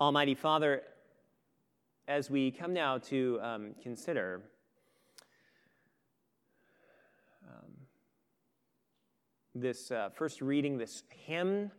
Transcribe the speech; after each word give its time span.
Almighty 0.00 0.36
Father, 0.36 0.82
as 2.06 2.30
we 2.30 2.52
come 2.52 2.72
now 2.72 2.98
to 2.98 3.40
um, 3.42 3.74
consider 3.82 4.42
um, 7.44 7.72
this 9.56 9.90
uh, 9.90 10.08
first 10.14 10.40
reading, 10.40 10.78
this 10.78 11.02
hymn 11.08 11.72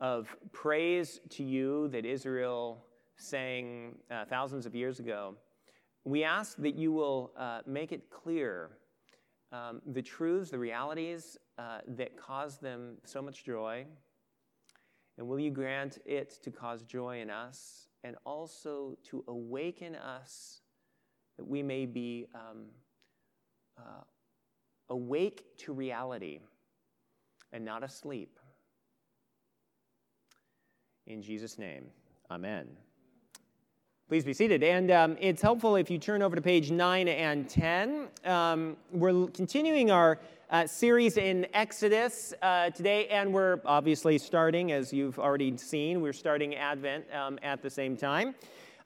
of 0.00 0.36
praise 0.52 1.18
to 1.30 1.42
you 1.42 1.88
that 1.88 2.04
Israel 2.04 2.84
sang 3.16 3.96
uh, 4.10 4.26
thousands 4.26 4.66
of 4.66 4.74
years 4.74 5.00
ago, 5.00 5.34
we 6.04 6.24
ask 6.24 6.58
that 6.58 6.74
you 6.74 6.92
will 6.92 7.32
uh, 7.38 7.60
make 7.64 7.90
it 7.90 8.10
clear 8.10 8.72
um, 9.50 9.80
the 9.94 10.02
truths, 10.02 10.50
the 10.50 10.58
realities 10.58 11.38
uh, 11.56 11.78
that 11.88 12.18
cause 12.18 12.58
them 12.58 12.98
so 13.06 13.22
much 13.22 13.44
joy 13.44 13.86
and 15.18 15.26
will 15.26 15.38
you 15.38 15.50
grant 15.50 15.98
it 16.04 16.38
to 16.42 16.50
cause 16.50 16.82
joy 16.82 17.20
in 17.20 17.30
us 17.30 17.88
and 18.04 18.16
also 18.24 18.96
to 19.04 19.24
awaken 19.28 19.94
us 19.94 20.60
that 21.36 21.46
we 21.46 21.62
may 21.62 21.86
be 21.86 22.26
um, 22.34 22.66
uh, 23.78 24.02
awake 24.88 25.44
to 25.58 25.72
reality 25.72 26.40
and 27.52 27.64
not 27.64 27.82
asleep? 27.84 28.38
In 31.06 31.20
Jesus' 31.20 31.58
name, 31.58 31.86
amen. 32.30 32.68
Please 34.08 34.24
be 34.24 34.34
seated. 34.34 34.62
And 34.62 34.90
um, 34.90 35.16
it's 35.20 35.40
helpful 35.40 35.76
if 35.76 35.90
you 35.90 35.96
turn 35.96 36.20
over 36.20 36.36
to 36.36 36.42
page 36.42 36.70
9 36.70 37.08
and 37.08 37.48
10. 37.48 38.08
Um, 38.26 38.76
we're 38.92 39.26
continuing 39.28 39.90
our 39.90 40.18
uh, 40.52 40.66
series 40.66 41.16
in 41.16 41.46
Exodus 41.54 42.34
uh, 42.42 42.68
today, 42.68 43.08
and 43.08 43.32
we're 43.32 43.58
obviously 43.64 44.18
starting, 44.18 44.70
as 44.70 44.92
you've 44.92 45.18
already 45.18 45.56
seen, 45.56 46.02
we're 46.02 46.12
starting 46.12 46.54
Advent 46.56 47.06
um, 47.14 47.38
at 47.42 47.62
the 47.62 47.70
same 47.70 47.96
time. 47.96 48.34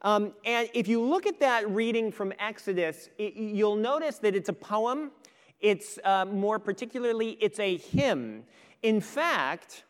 Um, 0.03 0.33
and 0.45 0.71
if 0.75 0.87
you 0.87 1.03
look 1.03 1.27
at 1.27 1.41
that 1.41 1.69
reading 1.69 2.13
from 2.13 2.33
Exodus, 2.39 3.09
it, 3.19 3.35
you'll 3.35 3.75
notice 3.75 4.19
that 4.19 4.37
it's 4.37 4.49
a 4.49 4.53
poem. 4.53 5.11
It's 5.59 5.99
uh, 6.05 6.25
more 6.27 6.61
particularly, 6.61 7.31
it's 7.41 7.59
a 7.59 7.79
hymn. 7.79 8.45
In 8.85 9.01
fact, 9.01 9.83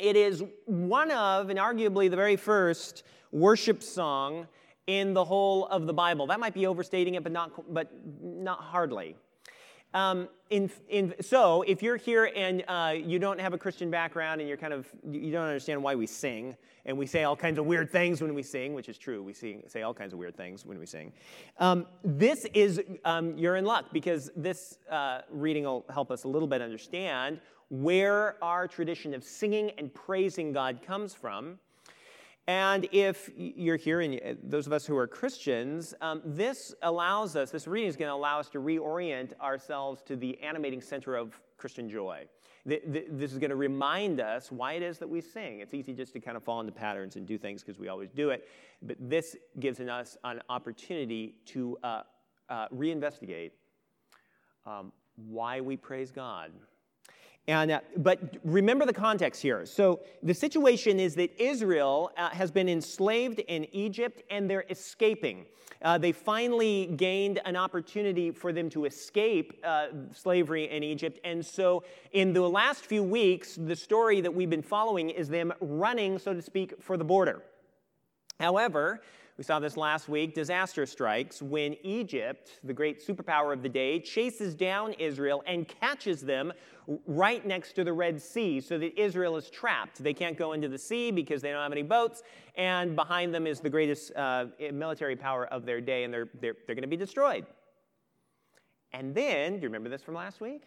it 0.00 0.16
is 0.16 0.42
one 0.64 1.12
of, 1.12 1.50
and 1.50 1.58
arguably 1.58 2.10
the 2.10 2.16
very 2.16 2.34
first, 2.34 3.04
worship 3.30 3.80
song 3.80 4.48
in 4.88 5.14
the 5.14 5.24
whole 5.24 5.66
of 5.66 5.86
the 5.86 5.94
Bible. 5.94 6.26
That 6.26 6.40
might 6.40 6.52
be 6.52 6.66
overstating 6.66 7.14
it, 7.14 7.22
but 7.22 7.30
not, 7.30 7.72
but 7.72 7.92
not 8.20 8.58
hardly. 8.58 9.14
Um, 9.94 10.28
in, 10.50 10.70
in, 10.88 11.14
so, 11.20 11.62
if 11.62 11.82
you're 11.82 11.96
here 11.96 12.30
and 12.34 12.64
uh, 12.66 12.94
you 12.96 13.20
don't 13.20 13.40
have 13.40 13.54
a 13.54 13.58
Christian 13.58 13.90
background 13.90 14.40
and 14.40 14.48
you're 14.48 14.58
kind 14.58 14.72
of, 14.72 14.86
you 15.08 15.30
don't 15.30 15.46
understand 15.46 15.82
why 15.82 15.94
we 15.94 16.06
sing, 16.06 16.56
and 16.84 16.98
we 16.98 17.06
say 17.06 17.22
all 17.22 17.36
kinds 17.36 17.58
of 17.58 17.64
weird 17.64 17.90
things 17.90 18.20
when 18.20 18.34
we 18.34 18.42
sing, 18.42 18.74
which 18.74 18.88
is 18.88 18.98
true, 18.98 19.22
we 19.22 19.32
sing, 19.32 19.62
say 19.68 19.82
all 19.82 19.94
kinds 19.94 20.12
of 20.12 20.18
weird 20.18 20.36
things 20.36 20.66
when 20.66 20.78
we 20.78 20.86
sing. 20.86 21.12
Um, 21.58 21.86
this 22.04 22.44
is, 22.54 22.82
um, 23.04 23.38
you're 23.38 23.56
in 23.56 23.64
luck 23.64 23.86
because 23.92 24.30
this 24.36 24.78
uh, 24.90 25.20
reading 25.30 25.64
will 25.64 25.86
help 25.88 26.10
us 26.10 26.24
a 26.24 26.28
little 26.28 26.48
bit 26.48 26.60
understand 26.60 27.40
where 27.70 28.36
our 28.42 28.68
tradition 28.68 29.14
of 29.14 29.24
singing 29.24 29.70
and 29.78 29.94
praising 29.94 30.52
God 30.52 30.80
comes 30.84 31.14
from. 31.14 31.58
And 32.46 32.86
if 32.92 33.30
you're 33.36 33.76
here, 33.76 34.02
and 34.02 34.16
uh, 34.16 34.34
those 34.42 34.66
of 34.66 34.72
us 34.74 34.84
who 34.84 34.96
are 34.98 35.06
Christians, 35.06 35.94
um, 36.02 36.20
this 36.24 36.74
allows 36.82 37.36
us, 37.36 37.50
this 37.50 37.66
reading 37.66 37.88
is 37.88 37.96
going 37.96 38.10
to 38.10 38.14
allow 38.14 38.38
us 38.38 38.50
to 38.50 38.58
reorient 38.58 39.32
ourselves 39.40 40.02
to 40.02 40.16
the 40.16 40.38
animating 40.42 40.82
center 40.82 41.16
of 41.16 41.40
Christian 41.56 41.88
joy. 41.88 42.24
This 42.66 43.32
is 43.32 43.38
going 43.38 43.50
to 43.50 43.56
remind 43.56 44.20
us 44.20 44.50
why 44.50 44.72
it 44.72 44.82
is 44.82 44.98
that 44.98 45.08
we 45.08 45.20
sing. 45.20 45.60
It's 45.60 45.74
easy 45.74 45.92
just 45.92 46.14
to 46.14 46.20
kind 46.20 46.34
of 46.34 46.42
fall 46.42 46.60
into 46.60 46.72
patterns 46.72 47.16
and 47.16 47.26
do 47.26 47.36
things 47.36 47.62
because 47.62 47.78
we 47.78 47.88
always 47.88 48.10
do 48.10 48.30
it. 48.30 48.48
But 48.80 48.96
this 48.98 49.36
gives 49.60 49.80
us 49.80 50.16
an 50.24 50.40
opportunity 50.48 51.34
to 51.46 51.76
uh, 51.82 52.02
uh, 52.48 52.68
reinvestigate 52.68 53.50
um, 54.64 54.92
why 55.16 55.60
we 55.60 55.76
praise 55.76 56.10
God 56.10 56.52
and, 57.46 57.70
uh, 57.70 57.80
but 57.98 58.38
remember 58.42 58.86
the 58.86 58.92
context 58.92 59.42
here. 59.42 59.66
So 59.66 60.00
the 60.22 60.32
situation 60.32 60.98
is 60.98 61.14
that 61.16 61.30
Israel 61.40 62.10
uh, 62.16 62.30
has 62.30 62.50
been 62.50 62.68
enslaved 62.68 63.40
in 63.40 63.66
Egypt 63.74 64.22
and 64.30 64.48
they're 64.48 64.64
escaping. 64.70 65.44
Uh, 65.82 65.98
they 65.98 66.12
finally 66.12 66.86
gained 66.96 67.40
an 67.44 67.56
opportunity 67.56 68.30
for 68.30 68.52
them 68.52 68.70
to 68.70 68.86
escape 68.86 69.60
uh, 69.62 69.88
slavery 70.14 70.70
in 70.70 70.82
Egypt. 70.82 71.18
And 71.24 71.44
so 71.44 71.84
in 72.12 72.32
the 72.32 72.48
last 72.48 72.86
few 72.86 73.02
weeks, 73.02 73.56
the 73.56 73.76
story 73.76 74.22
that 74.22 74.32
we've 74.32 74.48
been 74.48 74.62
following 74.62 75.10
is 75.10 75.28
them 75.28 75.52
running, 75.60 76.18
so 76.18 76.32
to 76.32 76.40
speak, 76.40 76.74
for 76.80 76.96
the 76.96 77.04
border. 77.04 77.42
However, 78.40 79.02
we 79.36 79.42
saw 79.42 79.58
this 79.58 79.76
last 79.76 80.08
week. 80.08 80.34
Disaster 80.34 80.86
strikes 80.86 81.42
when 81.42 81.76
Egypt, 81.82 82.60
the 82.62 82.72
great 82.72 83.04
superpower 83.04 83.52
of 83.52 83.62
the 83.62 83.68
day, 83.68 83.98
chases 83.98 84.54
down 84.54 84.92
Israel 84.92 85.42
and 85.46 85.66
catches 85.66 86.20
them 86.20 86.52
right 87.06 87.44
next 87.44 87.72
to 87.72 87.82
the 87.82 87.92
Red 87.92 88.22
Sea 88.22 88.60
so 88.60 88.78
that 88.78 88.98
Israel 89.00 89.36
is 89.36 89.50
trapped. 89.50 90.02
They 90.02 90.14
can't 90.14 90.38
go 90.38 90.52
into 90.52 90.68
the 90.68 90.78
sea 90.78 91.10
because 91.10 91.42
they 91.42 91.50
don't 91.50 91.62
have 91.62 91.72
any 91.72 91.82
boats, 91.82 92.22
and 92.56 92.94
behind 92.94 93.34
them 93.34 93.46
is 93.46 93.58
the 93.58 93.70
greatest 93.70 94.12
uh, 94.14 94.46
military 94.72 95.16
power 95.16 95.46
of 95.46 95.66
their 95.66 95.80
day, 95.80 96.04
and 96.04 96.14
they're, 96.14 96.28
they're, 96.40 96.54
they're 96.66 96.76
going 96.76 96.82
to 96.82 96.88
be 96.88 96.96
destroyed. 96.96 97.46
And 98.92 99.14
then, 99.14 99.54
do 99.54 99.62
you 99.62 99.68
remember 99.68 99.88
this 99.88 100.02
from 100.02 100.14
last 100.14 100.40
week? 100.40 100.62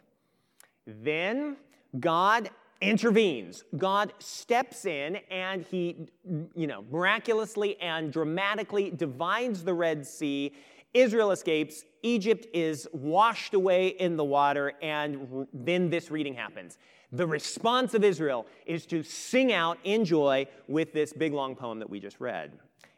Then 0.86 1.56
God 2.00 2.50
intervenes. 2.82 3.64
God 3.78 4.14
steps 4.20 4.86
in 4.86 5.18
and 5.30 5.64
he, 5.64 6.08
you 6.56 6.68
know, 6.68 6.84
miraculously 6.92 7.80
and 7.82 8.12
dramatically 8.12 8.92
divides 8.92 9.64
the 9.64 9.74
Red 9.74 10.06
Sea. 10.06 10.54
Israel 10.94 11.32
escapes. 11.32 11.84
Egypt 12.04 12.48
is 12.54 12.88
washed 12.94 13.54
away 13.54 13.88
in 13.88 14.16
the 14.16 14.24
water, 14.24 14.74
and 14.82 15.48
then 15.54 15.90
this 15.90 16.10
reading 16.10 16.34
happens. 16.34 16.78
The 17.12 17.28
response 17.28 17.94
of 17.94 18.04
Israel 18.04 18.46
is 18.66 18.86
to 18.88 19.04
sing 19.04 19.52
out 19.52 19.78
in 19.84 20.06
joy 20.06 20.48
with 20.68 20.94
this 20.94 21.14
big 21.14 21.34
long 21.34 21.56
poem 21.56 21.80
that 21.80 21.90
we 21.90 22.00
just 22.00 22.20
read. 22.20 22.54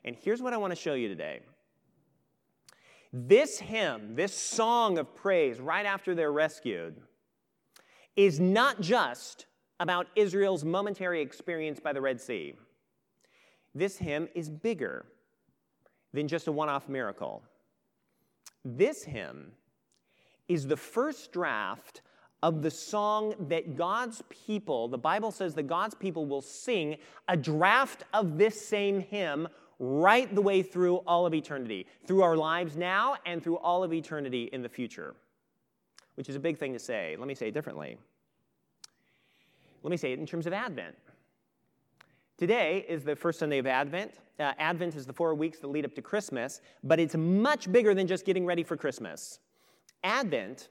And 0.05 0.15
here's 0.15 0.41
what 0.41 0.53
I 0.53 0.57
want 0.57 0.71
to 0.71 0.75
show 0.75 0.93
you 0.93 1.07
today. 1.07 1.39
This 3.11 3.59
hymn, 3.59 4.15
this 4.15 4.33
song 4.33 4.97
of 4.97 5.15
praise 5.15 5.59
right 5.59 5.85
after 5.85 6.13
they're 6.13 6.31
rescued, 6.31 6.95
is 8.15 8.39
not 8.39 8.81
just 8.81 9.45
about 9.79 10.07
Israel's 10.15 10.65
momentary 10.65 11.21
experience 11.21 11.79
by 11.79 11.93
the 11.93 12.01
Red 12.01 12.19
Sea. 12.19 12.55
This 13.73 13.97
hymn 13.97 14.27
is 14.35 14.49
bigger 14.49 15.05
than 16.13 16.27
just 16.27 16.47
a 16.47 16.51
one 16.51 16.69
off 16.69 16.89
miracle. 16.89 17.43
This 18.65 19.03
hymn 19.03 19.51
is 20.47 20.67
the 20.67 20.77
first 20.77 21.31
draft 21.31 22.01
of 22.41 22.61
the 22.61 22.71
song 22.71 23.35
that 23.47 23.75
God's 23.75 24.21
people, 24.29 24.87
the 24.87 24.97
Bible 24.97 25.31
says 25.31 25.53
that 25.55 25.63
God's 25.63 25.95
people 25.95 26.25
will 26.25 26.41
sing 26.41 26.97
a 27.27 27.37
draft 27.37 28.03
of 28.13 28.37
this 28.37 28.59
same 28.65 29.01
hymn 29.01 29.47
right 29.77 30.33
the 30.33 30.41
way 30.41 30.61
through 30.61 30.97
all 31.07 31.25
of 31.25 31.33
eternity, 31.33 31.85
through 32.05 32.23
our 32.23 32.35
lives 32.35 32.75
now 32.75 33.15
and 33.25 33.43
through 33.43 33.57
all 33.57 33.83
of 33.83 33.93
eternity 33.93 34.49
in 34.51 34.61
the 34.61 34.69
future, 34.69 35.15
which 36.15 36.29
is 36.29 36.35
a 36.35 36.39
big 36.39 36.57
thing 36.57 36.73
to 36.73 36.79
say. 36.79 37.15
Let 37.17 37.27
me 37.27 37.35
say 37.35 37.49
it 37.49 37.53
differently. 37.53 37.97
Let 39.83 39.91
me 39.91 39.97
say 39.97 40.11
it 40.11 40.19
in 40.19 40.25
terms 40.25 40.45
of 40.45 40.53
Advent. 40.53 40.95
Today 42.37 42.85
is 42.87 43.03
the 43.03 43.15
first 43.15 43.39
Sunday 43.39 43.57
of 43.57 43.67
Advent. 43.67 44.13
Uh, 44.39 44.53
Advent 44.57 44.95
is 44.95 45.05
the 45.05 45.13
four 45.13 45.35
weeks 45.35 45.59
that 45.59 45.67
lead 45.67 45.85
up 45.85 45.93
to 45.95 46.01
Christmas, 46.01 46.61
but 46.83 46.99
it's 46.99 47.15
much 47.15 47.71
bigger 47.71 47.93
than 47.93 48.07
just 48.07 48.25
getting 48.25 48.45
ready 48.45 48.63
for 48.63 48.77
Christmas. 48.77 49.39
Advent 50.03 50.69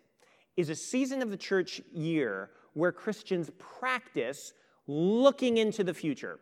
is 0.56 0.70
a 0.70 0.74
season 0.74 1.22
of 1.22 1.30
the 1.30 1.36
church 1.36 1.80
year 1.92 2.50
where 2.72 2.92
Christians 2.92 3.50
practice 3.58 4.54
looking 4.86 5.58
into 5.58 5.84
the 5.84 5.92
future. 5.92 6.38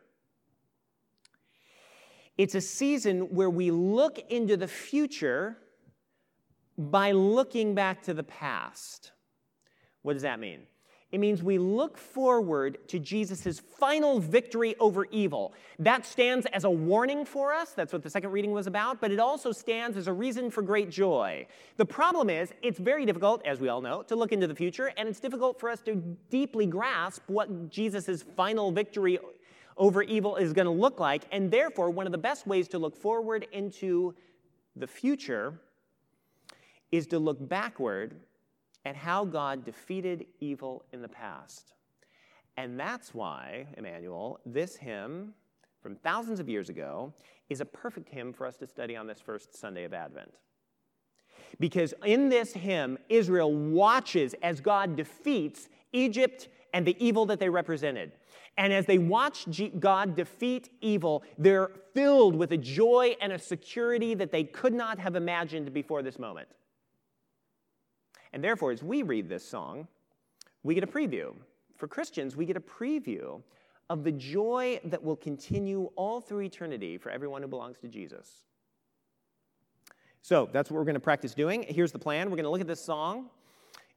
It's 2.38 2.54
a 2.54 2.60
season 2.60 3.34
where 3.34 3.50
we 3.50 3.70
look 3.70 4.18
into 4.30 4.56
the 4.56 4.68
future 4.68 5.56
by 6.76 7.12
looking 7.12 7.74
back 7.74 8.02
to 8.02 8.14
the 8.14 8.22
past. 8.22 9.12
What 10.02 10.12
does 10.12 10.22
that 10.22 10.38
mean? 10.38 10.60
It 11.16 11.18
means 11.18 11.42
we 11.42 11.56
look 11.56 11.96
forward 11.96 12.76
to 12.88 12.98
Jesus' 12.98 13.58
final 13.58 14.20
victory 14.20 14.76
over 14.78 15.06
evil. 15.06 15.54
That 15.78 16.04
stands 16.04 16.44
as 16.52 16.64
a 16.64 16.70
warning 16.70 17.24
for 17.24 17.54
us. 17.54 17.70
That's 17.70 17.94
what 17.94 18.02
the 18.02 18.10
second 18.10 18.32
reading 18.32 18.52
was 18.52 18.66
about, 18.66 19.00
but 19.00 19.10
it 19.10 19.18
also 19.18 19.50
stands 19.50 19.96
as 19.96 20.08
a 20.08 20.12
reason 20.12 20.50
for 20.50 20.60
great 20.60 20.90
joy. 20.90 21.46
The 21.78 21.86
problem 21.86 22.28
is, 22.28 22.52
it's 22.60 22.78
very 22.78 23.06
difficult, 23.06 23.40
as 23.46 23.60
we 23.60 23.70
all 23.70 23.80
know, 23.80 24.02
to 24.02 24.14
look 24.14 24.30
into 24.30 24.46
the 24.46 24.54
future, 24.54 24.92
and 24.98 25.08
it's 25.08 25.18
difficult 25.18 25.58
for 25.58 25.70
us 25.70 25.80
to 25.86 25.94
deeply 26.28 26.66
grasp 26.66 27.22
what 27.28 27.70
Jesus' 27.70 28.22
final 28.36 28.70
victory 28.70 29.18
over 29.78 30.02
evil 30.02 30.36
is 30.36 30.52
going 30.52 30.66
to 30.66 30.70
look 30.70 31.00
like. 31.00 31.22
And 31.32 31.50
therefore, 31.50 31.88
one 31.88 32.04
of 32.04 32.12
the 32.12 32.18
best 32.18 32.46
ways 32.46 32.68
to 32.68 32.78
look 32.78 32.94
forward 32.94 33.46
into 33.52 34.14
the 34.76 34.86
future 34.86 35.58
is 36.92 37.06
to 37.06 37.18
look 37.18 37.38
backward 37.48 38.16
at 38.86 38.94
how 38.94 39.24
God 39.24 39.64
defeated 39.64 40.26
evil 40.38 40.84
in 40.92 41.02
the 41.02 41.08
past. 41.08 41.72
And 42.56 42.78
that's 42.78 43.12
why, 43.12 43.66
Emmanuel, 43.76 44.38
this 44.46 44.76
hymn 44.76 45.34
from 45.82 45.96
thousands 45.96 46.38
of 46.38 46.48
years 46.48 46.68
ago 46.68 47.12
is 47.50 47.60
a 47.60 47.64
perfect 47.64 48.08
hymn 48.08 48.32
for 48.32 48.46
us 48.46 48.56
to 48.58 48.66
study 48.66 48.94
on 48.94 49.08
this 49.08 49.20
first 49.20 49.58
Sunday 49.58 49.82
of 49.82 49.92
Advent. 49.92 50.32
Because 51.58 51.94
in 52.04 52.28
this 52.28 52.52
hymn, 52.52 52.96
Israel 53.08 53.52
watches 53.52 54.36
as 54.40 54.60
God 54.60 54.94
defeats 54.94 55.68
Egypt 55.92 56.48
and 56.72 56.86
the 56.86 56.96
evil 57.04 57.26
that 57.26 57.40
they 57.40 57.48
represented. 57.48 58.12
And 58.56 58.72
as 58.72 58.86
they 58.86 58.98
watch 58.98 59.46
God 59.80 60.14
defeat 60.14 60.70
evil, 60.80 61.24
they're 61.38 61.72
filled 61.92 62.36
with 62.36 62.52
a 62.52 62.56
joy 62.56 63.16
and 63.20 63.32
a 63.32 63.38
security 63.38 64.14
that 64.14 64.30
they 64.30 64.44
could 64.44 64.72
not 64.72 65.00
have 65.00 65.16
imagined 65.16 65.72
before 65.74 66.02
this 66.02 66.20
moment. 66.20 66.48
And 68.32 68.42
therefore, 68.42 68.72
as 68.72 68.82
we 68.82 69.02
read 69.02 69.28
this 69.28 69.44
song, 69.44 69.88
we 70.62 70.74
get 70.74 70.84
a 70.84 70.86
preview. 70.86 71.34
For 71.76 71.88
Christians, 71.88 72.36
we 72.36 72.46
get 72.46 72.56
a 72.56 72.60
preview 72.60 73.42
of 73.88 74.02
the 74.02 74.12
joy 74.12 74.80
that 74.84 75.02
will 75.02 75.16
continue 75.16 75.90
all 75.96 76.20
through 76.20 76.42
eternity 76.42 76.98
for 76.98 77.10
everyone 77.10 77.42
who 77.42 77.48
belongs 77.48 77.78
to 77.78 77.88
Jesus. 77.88 78.42
So 80.22 80.48
that's 80.52 80.70
what 80.70 80.78
we're 80.78 80.84
going 80.84 80.94
to 80.94 81.00
practice 81.00 81.34
doing. 81.34 81.64
Here's 81.68 81.92
the 81.92 81.98
plan 82.00 82.30
we're 82.30 82.36
going 82.36 82.44
to 82.44 82.50
look 82.50 82.60
at 82.60 82.66
this 82.66 82.84
song, 82.84 83.30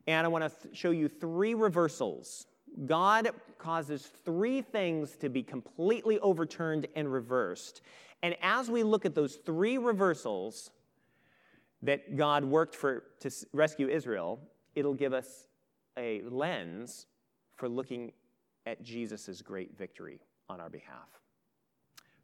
and 0.05 0.25
I 0.25 0.29
want 0.29 0.43
to 0.43 0.61
th- 0.61 0.77
show 0.77 0.91
you 0.91 1.07
three 1.07 1.55
reversals. 1.55 2.45
God 2.85 3.31
causes 3.57 4.11
three 4.23 4.61
things 4.61 5.15
to 5.17 5.29
be 5.29 5.41
completely 5.41 6.19
overturned 6.19 6.87
and 6.95 7.11
reversed. 7.11 7.81
And 8.21 8.35
as 8.43 8.69
we 8.69 8.83
look 8.83 9.05
at 9.05 9.15
those 9.15 9.37
three 9.37 9.79
reversals 9.79 10.69
that 11.81 12.15
God 12.15 12.43
worked 12.43 12.75
for 12.75 13.03
to 13.21 13.31
rescue 13.53 13.87
Israel, 13.87 14.39
it'll 14.75 14.93
give 14.93 15.13
us 15.13 15.47
a 15.97 16.21
lens 16.29 17.05
for 17.55 17.69
looking 17.69 18.11
at 18.65 18.83
Jesus' 18.83 19.41
great 19.41 19.77
victory 19.77 20.19
on 20.49 20.59
our 20.59 20.69
behalf. 20.69 21.07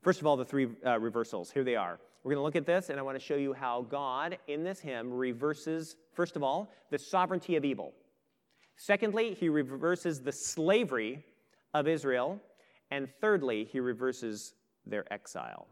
First 0.02 0.22
of 0.22 0.28
all, 0.28 0.38
the 0.38 0.46
three 0.46 0.68
uh, 0.86 1.00
reversals. 1.00 1.52
Here 1.52 1.64
they 1.64 1.76
are. 1.76 2.00
We're 2.24 2.34
going 2.34 2.42
to 2.42 2.44
look 2.44 2.56
at 2.56 2.66
this, 2.66 2.90
and 2.90 3.00
I 3.00 3.04
want 3.04 3.20
to 3.20 3.24
show 3.24 3.36
you 3.36 3.54
how 3.54 3.84
God, 3.90 4.38
in 4.48 4.64
this 4.64 4.80
hymn, 4.80 5.12
reverses, 5.12 5.96
first 6.14 6.36
of 6.36 6.44
all, 6.44 6.72
the 6.90 6.98
sovereignty 6.98 7.56
of 7.56 7.66
evil. 7.66 7.94
Secondly, 8.78 9.36
he 9.40 9.50
reverses 9.50 10.22
the 10.22 10.32
slavery 10.32 11.24
of 11.74 11.88
Israel. 11.88 12.40
And 12.92 13.10
thirdly, 13.20 13.66
he 13.66 13.80
reverses 13.80 14.54
their 14.86 15.12
exile. 15.12 15.68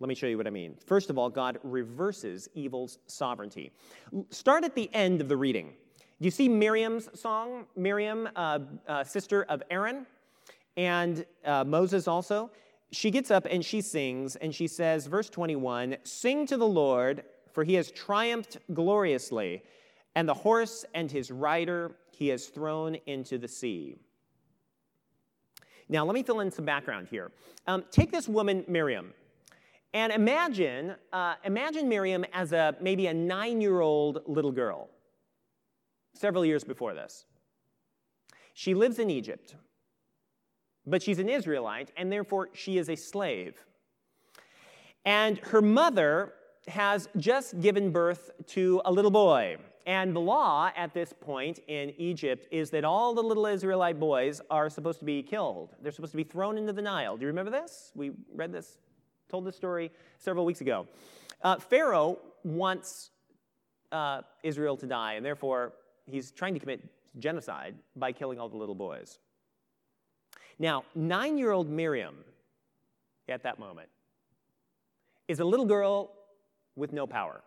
Let 0.00 0.08
me 0.08 0.14
show 0.14 0.26
you 0.26 0.36
what 0.36 0.46
I 0.46 0.50
mean. 0.50 0.76
First 0.86 1.10
of 1.10 1.18
all, 1.18 1.30
God 1.30 1.58
reverses 1.62 2.48
evil's 2.54 2.98
sovereignty. 3.06 3.70
Start 4.30 4.64
at 4.64 4.74
the 4.74 4.90
end 4.94 5.20
of 5.20 5.28
the 5.28 5.36
reading. 5.36 5.74
Do 6.20 6.24
you 6.24 6.30
see 6.30 6.48
Miriam's 6.48 7.08
song? 7.18 7.66
Miriam, 7.76 8.28
uh, 8.34 8.60
uh, 8.88 9.04
sister 9.04 9.44
of 9.44 9.62
Aaron, 9.70 10.06
and 10.76 11.24
uh, 11.44 11.64
Moses 11.64 12.08
also 12.08 12.50
she 12.92 13.10
gets 13.10 13.30
up 13.30 13.46
and 13.48 13.64
she 13.64 13.80
sings, 13.80 14.36
and 14.36 14.54
she 14.54 14.66
says, 14.66 15.06
verse 15.06 15.30
21 15.30 15.96
Sing 16.04 16.46
to 16.46 16.56
the 16.56 16.66
Lord, 16.66 17.24
for 17.52 17.64
he 17.64 17.74
has 17.74 17.90
triumphed 17.90 18.58
gloriously, 18.74 19.62
and 20.14 20.28
the 20.28 20.34
horse 20.34 20.84
and 20.94 21.10
his 21.10 21.30
rider 21.30 21.92
he 22.10 22.28
has 22.28 22.46
thrown 22.46 22.96
into 23.06 23.38
the 23.38 23.48
sea. 23.48 23.96
Now, 25.88 26.04
let 26.04 26.14
me 26.14 26.22
fill 26.22 26.40
in 26.40 26.50
some 26.50 26.64
background 26.64 27.08
here. 27.10 27.32
Um, 27.66 27.84
take 27.90 28.12
this 28.12 28.28
woman, 28.28 28.64
Miriam, 28.68 29.12
and 29.92 30.12
imagine, 30.12 30.94
uh, 31.12 31.34
imagine 31.44 31.88
Miriam 31.88 32.24
as 32.32 32.52
a 32.52 32.76
maybe 32.80 33.06
a 33.08 33.14
nine-year-old 33.14 34.22
little 34.26 34.52
girl, 34.52 34.88
several 36.14 36.44
years 36.44 36.64
before 36.64 36.94
this. 36.94 37.24
She 38.54 38.74
lives 38.74 38.98
in 38.98 39.10
Egypt. 39.10 39.56
But 40.86 41.02
she's 41.02 41.18
an 41.18 41.28
Israelite, 41.28 41.92
and 41.96 42.10
therefore 42.10 42.48
she 42.54 42.78
is 42.78 42.88
a 42.88 42.96
slave. 42.96 43.62
And 45.04 45.38
her 45.38 45.60
mother 45.60 46.32
has 46.68 47.08
just 47.16 47.60
given 47.60 47.90
birth 47.90 48.30
to 48.48 48.80
a 48.84 48.92
little 48.92 49.10
boy. 49.10 49.58
And 49.86 50.16
the 50.16 50.20
law 50.20 50.70
at 50.76 50.94
this 50.94 51.12
point 51.12 51.58
in 51.68 51.92
Egypt 51.98 52.46
is 52.50 52.70
that 52.70 52.84
all 52.84 53.14
the 53.14 53.22
little 53.22 53.46
Israelite 53.46 54.00
boys 54.00 54.40
are 54.50 54.70
supposed 54.70 55.00
to 55.00 55.04
be 55.04 55.22
killed. 55.22 55.74
They're 55.82 55.92
supposed 55.92 56.12
to 56.12 56.16
be 56.16 56.24
thrown 56.24 56.56
into 56.56 56.72
the 56.72 56.82
Nile. 56.82 57.16
Do 57.16 57.22
you 57.22 57.28
remember 57.28 57.50
this? 57.50 57.92
We 57.94 58.12
read 58.34 58.52
this, 58.52 58.78
told 59.30 59.44
this 59.44 59.56
story 59.56 59.90
several 60.18 60.44
weeks 60.44 60.60
ago. 60.60 60.86
Uh, 61.42 61.56
Pharaoh 61.56 62.18
wants 62.44 63.10
uh, 63.92 64.22
Israel 64.42 64.76
to 64.76 64.86
die, 64.86 65.14
and 65.14 65.24
therefore 65.24 65.72
he's 66.06 66.30
trying 66.30 66.54
to 66.54 66.60
commit 66.60 66.86
genocide 67.18 67.74
by 67.96 68.12
killing 68.12 68.38
all 68.38 68.48
the 68.48 68.56
little 68.56 68.74
boys. 68.74 69.18
Now, 70.58 70.84
nine 70.94 71.38
year 71.38 71.52
old 71.52 71.68
Miriam 71.68 72.16
at 73.28 73.42
that 73.44 73.58
moment 73.58 73.88
is 75.28 75.40
a 75.40 75.44
little 75.44 75.66
girl 75.66 76.12
with 76.76 76.92
no 76.92 77.06
power. 77.06 77.42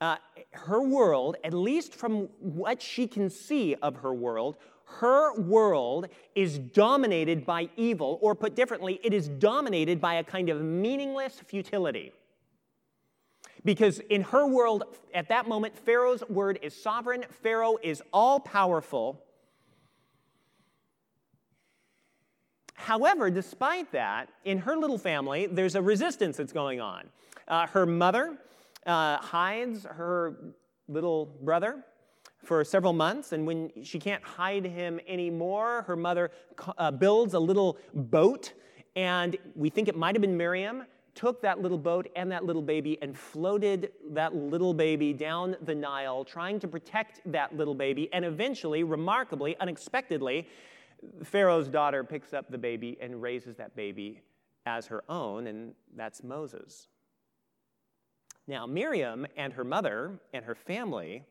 Uh, 0.00 0.16
her 0.52 0.80
world, 0.80 1.36
at 1.42 1.52
least 1.52 1.92
from 1.92 2.28
what 2.38 2.80
she 2.80 3.08
can 3.08 3.28
see 3.28 3.74
of 3.82 3.96
her 3.96 4.14
world, 4.14 4.56
her 4.98 5.34
world 5.40 6.08
is 6.34 6.58
dominated 6.58 7.46
by 7.46 7.68
evil, 7.76 8.18
or 8.20 8.34
put 8.34 8.54
differently, 8.54 9.00
it 9.04 9.12
is 9.12 9.28
dominated 9.28 10.00
by 10.00 10.14
a 10.14 10.24
kind 10.24 10.48
of 10.48 10.60
meaningless 10.60 11.40
futility. 11.46 12.12
Because 13.64 13.98
in 14.10 14.22
her 14.22 14.46
world, 14.46 14.84
at 15.14 15.28
that 15.28 15.48
moment, 15.48 15.76
Pharaoh's 15.76 16.22
word 16.28 16.58
is 16.62 16.74
sovereign, 16.74 17.24
Pharaoh 17.42 17.76
is 17.82 18.02
all 18.12 18.40
powerful, 18.40 19.22
However, 22.78 23.28
despite 23.28 23.90
that, 23.90 24.30
in 24.44 24.58
her 24.58 24.76
little 24.76 24.98
family, 24.98 25.46
there's 25.46 25.74
a 25.74 25.82
resistance 25.82 26.36
that's 26.36 26.52
going 26.52 26.80
on. 26.80 27.08
Uh, 27.48 27.66
her 27.66 27.84
mother 27.84 28.38
uh, 28.86 29.16
hides 29.16 29.84
her 29.84 30.54
little 30.86 31.26
brother 31.42 31.84
for 32.44 32.64
several 32.64 32.92
months, 32.92 33.32
and 33.32 33.46
when 33.46 33.70
she 33.82 33.98
can't 33.98 34.22
hide 34.22 34.64
him 34.64 35.00
anymore, 35.06 35.82
her 35.82 35.96
mother 35.96 36.30
uh, 36.78 36.90
builds 36.90 37.34
a 37.34 37.38
little 37.38 37.78
boat, 37.94 38.52
and 38.96 39.36
we 39.54 39.68
think 39.70 39.88
it 39.88 39.96
might 39.96 40.14
have 40.14 40.22
been 40.22 40.36
Miriam, 40.36 40.84
took 41.14 41.42
that 41.42 41.60
little 41.60 41.78
boat 41.78 42.08
and 42.14 42.30
that 42.30 42.44
little 42.44 42.62
baby 42.62 42.96
and 43.02 43.16
floated 43.18 43.90
that 44.10 44.34
little 44.34 44.72
baby 44.72 45.12
down 45.12 45.56
the 45.62 45.74
Nile, 45.74 46.24
trying 46.24 46.60
to 46.60 46.68
protect 46.68 47.20
that 47.26 47.56
little 47.56 47.74
baby, 47.74 48.08
and 48.12 48.24
eventually, 48.24 48.84
remarkably, 48.84 49.56
unexpectedly, 49.58 50.46
Pharaoh's 51.24 51.68
daughter 51.68 52.04
picks 52.04 52.32
up 52.32 52.50
the 52.50 52.58
baby 52.58 52.96
and 53.00 53.20
raises 53.20 53.56
that 53.56 53.74
baby 53.74 54.20
as 54.64 54.86
her 54.86 55.02
own, 55.08 55.48
and 55.48 55.74
that's 55.96 56.22
Moses. 56.22 56.88
Now, 58.46 58.66
Miriam 58.66 59.26
and 59.36 59.52
her 59.52 59.64
mother 59.64 60.20
and 60.32 60.44
her 60.44 60.54
family 60.54 61.24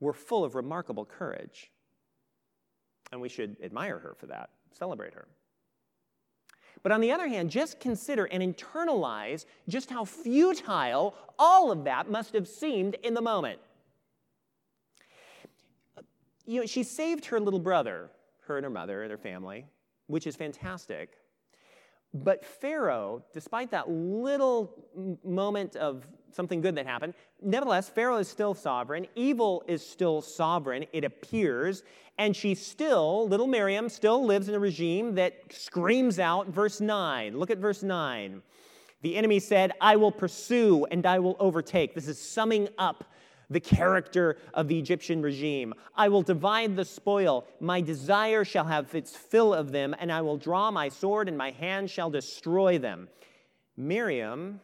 were 0.00 0.12
full 0.12 0.44
of 0.44 0.54
remarkable 0.54 1.04
courage. 1.04 1.70
And 3.12 3.20
we 3.20 3.28
should 3.28 3.56
admire 3.62 3.98
her 3.98 4.14
for 4.18 4.26
that, 4.26 4.50
celebrate 4.72 5.14
her. 5.14 5.28
But 6.82 6.92
on 6.92 7.00
the 7.00 7.12
other 7.12 7.26
hand, 7.28 7.50
just 7.50 7.80
consider 7.80 8.26
and 8.26 8.42
internalize 8.42 9.46
just 9.68 9.90
how 9.90 10.04
futile 10.04 11.14
all 11.38 11.72
of 11.72 11.84
that 11.84 12.10
must 12.10 12.34
have 12.34 12.46
seemed 12.46 12.94
in 13.02 13.14
the 13.14 13.22
moment. 13.22 13.58
You 16.44 16.60
know, 16.60 16.66
she 16.66 16.82
saved 16.82 17.26
her 17.26 17.40
little 17.40 17.58
brother 17.58 18.10
her 18.46 18.56
and 18.56 18.64
her 18.64 18.70
mother 18.70 19.02
and 19.02 19.10
her 19.10 19.18
family, 19.18 19.66
which 20.06 20.26
is 20.26 20.36
fantastic. 20.36 21.18
But 22.14 22.44
Pharaoh, 22.44 23.24
despite 23.32 23.70
that 23.72 23.90
little 23.90 24.72
moment 25.24 25.76
of 25.76 26.06
something 26.36 26.60
good 26.60 26.76
that 26.76 26.86
happened, 26.86 27.14
nevertheless, 27.42 27.88
Pharaoh 27.88 28.18
is 28.18 28.28
still 28.28 28.54
sovereign. 28.54 29.06
Evil 29.16 29.64
is 29.66 29.84
still 29.84 30.22
sovereign, 30.22 30.84
it 30.92 31.02
appears. 31.02 31.82
And 32.18 32.36
she 32.36 32.54
still, 32.54 33.28
little 33.28 33.46
Miriam, 33.46 33.88
still 33.88 34.24
lives 34.24 34.48
in 34.48 34.54
a 34.54 34.58
regime 34.58 35.14
that 35.16 35.34
screams 35.50 36.18
out, 36.18 36.46
verse 36.48 36.80
9. 36.80 37.38
Look 37.38 37.50
at 37.50 37.58
verse 37.58 37.82
9. 37.82 38.42
The 39.02 39.16
enemy 39.16 39.40
said, 39.40 39.72
I 39.80 39.96
will 39.96 40.12
pursue 40.12 40.86
and 40.90 41.04
I 41.04 41.18
will 41.18 41.36
overtake. 41.38 41.94
This 41.94 42.08
is 42.08 42.18
summing 42.18 42.68
up 42.78 43.04
the 43.50 43.60
character 43.60 44.38
of 44.54 44.68
the 44.68 44.78
Egyptian 44.78 45.22
regime. 45.22 45.74
I 45.94 46.08
will 46.08 46.22
divide 46.22 46.76
the 46.76 46.84
spoil. 46.84 47.46
My 47.60 47.80
desire 47.80 48.44
shall 48.44 48.64
have 48.64 48.94
its 48.94 49.14
fill 49.14 49.54
of 49.54 49.70
them, 49.70 49.94
and 49.98 50.10
I 50.10 50.20
will 50.22 50.36
draw 50.36 50.70
my 50.70 50.88
sword, 50.88 51.28
and 51.28 51.38
my 51.38 51.52
hand 51.52 51.90
shall 51.90 52.10
destroy 52.10 52.78
them. 52.78 53.08
Miriam 53.76 54.60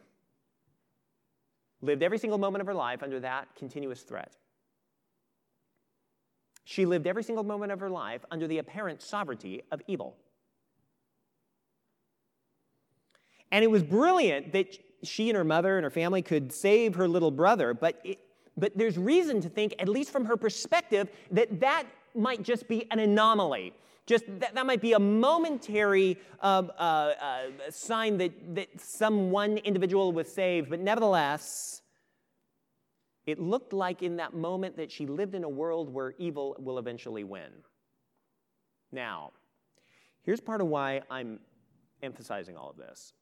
lived 1.83 2.01
every 2.01 2.17
single 2.17 2.39
moment 2.39 2.61
of 2.61 2.67
her 2.67 2.73
life 2.73 3.03
under 3.03 3.19
that 3.19 3.47
continuous 3.55 4.01
threat. 4.01 4.35
She 6.63 6.85
lived 6.85 7.05
every 7.07 7.23
single 7.23 7.43
moment 7.43 7.71
of 7.71 7.79
her 7.81 7.89
life 7.89 8.23
under 8.31 8.47
the 8.47 8.57
apparent 8.57 9.01
sovereignty 9.01 9.63
of 9.71 9.81
evil. 9.85 10.15
And 13.51 13.63
it 13.63 13.69
was 13.69 13.83
brilliant 13.83 14.53
that 14.53 14.77
she 15.03 15.29
and 15.29 15.37
her 15.37 15.43
mother 15.43 15.77
and 15.77 15.83
her 15.83 15.91
family 15.91 16.21
could 16.21 16.53
save 16.53 16.95
her 16.95 17.07
little 17.07 17.31
brother, 17.31 17.73
but 17.73 17.99
it, 18.03 18.19
but 18.55 18.77
there's 18.77 18.97
reason 18.97 19.41
to 19.41 19.49
think, 19.49 19.75
at 19.79 19.89
least 19.89 20.11
from 20.11 20.25
her 20.25 20.37
perspective, 20.37 21.09
that 21.31 21.59
that 21.59 21.85
might 22.15 22.43
just 22.43 22.67
be 22.67 22.89
an 22.91 22.99
anomaly. 22.99 23.73
Just 24.05 24.25
that, 24.39 24.55
that 24.55 24.65
might 24.65 24.81
be 24.81 24.93
a 24.93 24.99
momentary 24.99 26.17
uh, 26.41 26.63
uh, 26.77 26.81
uh, 26.81 27.41
sign 27.69 28.17
that, 28.17 28.55
that 28.55 28.67
some 28.79 29.31
one 29.31 29.57
individual 29.59 30.11
was 30.11 30.31
saved, 30.31 30.69
but 30.69 30.79
nevertheless, 30.79 31.81
it 33.25 33.39
looked 33.39 33.71
like 33.71 34.03
in 34.03 34.17
that 34.17 34.33
moment 34.33 34.75
that 34.77 34.91
she 34.91 35.05
lived 35.05 35.35
in 35.35 35.45
a 35.45 35.49
world 35.49 35.93
where 35.93 36.13
evil 36.17 36.55
will 36.59 36.77
eventually 36.77 37.23
win. 37.23 37.51
Now, 38.91 39.31
here's 40.23 40.41
part 40.41 40.59
of 40.59 40.67
why 40.67 41.01
I'm 41.09 41.39
emphasizing 42.01 42.57
all 42.57 42.69
of 42.69 42.77
this. 42.77 43.13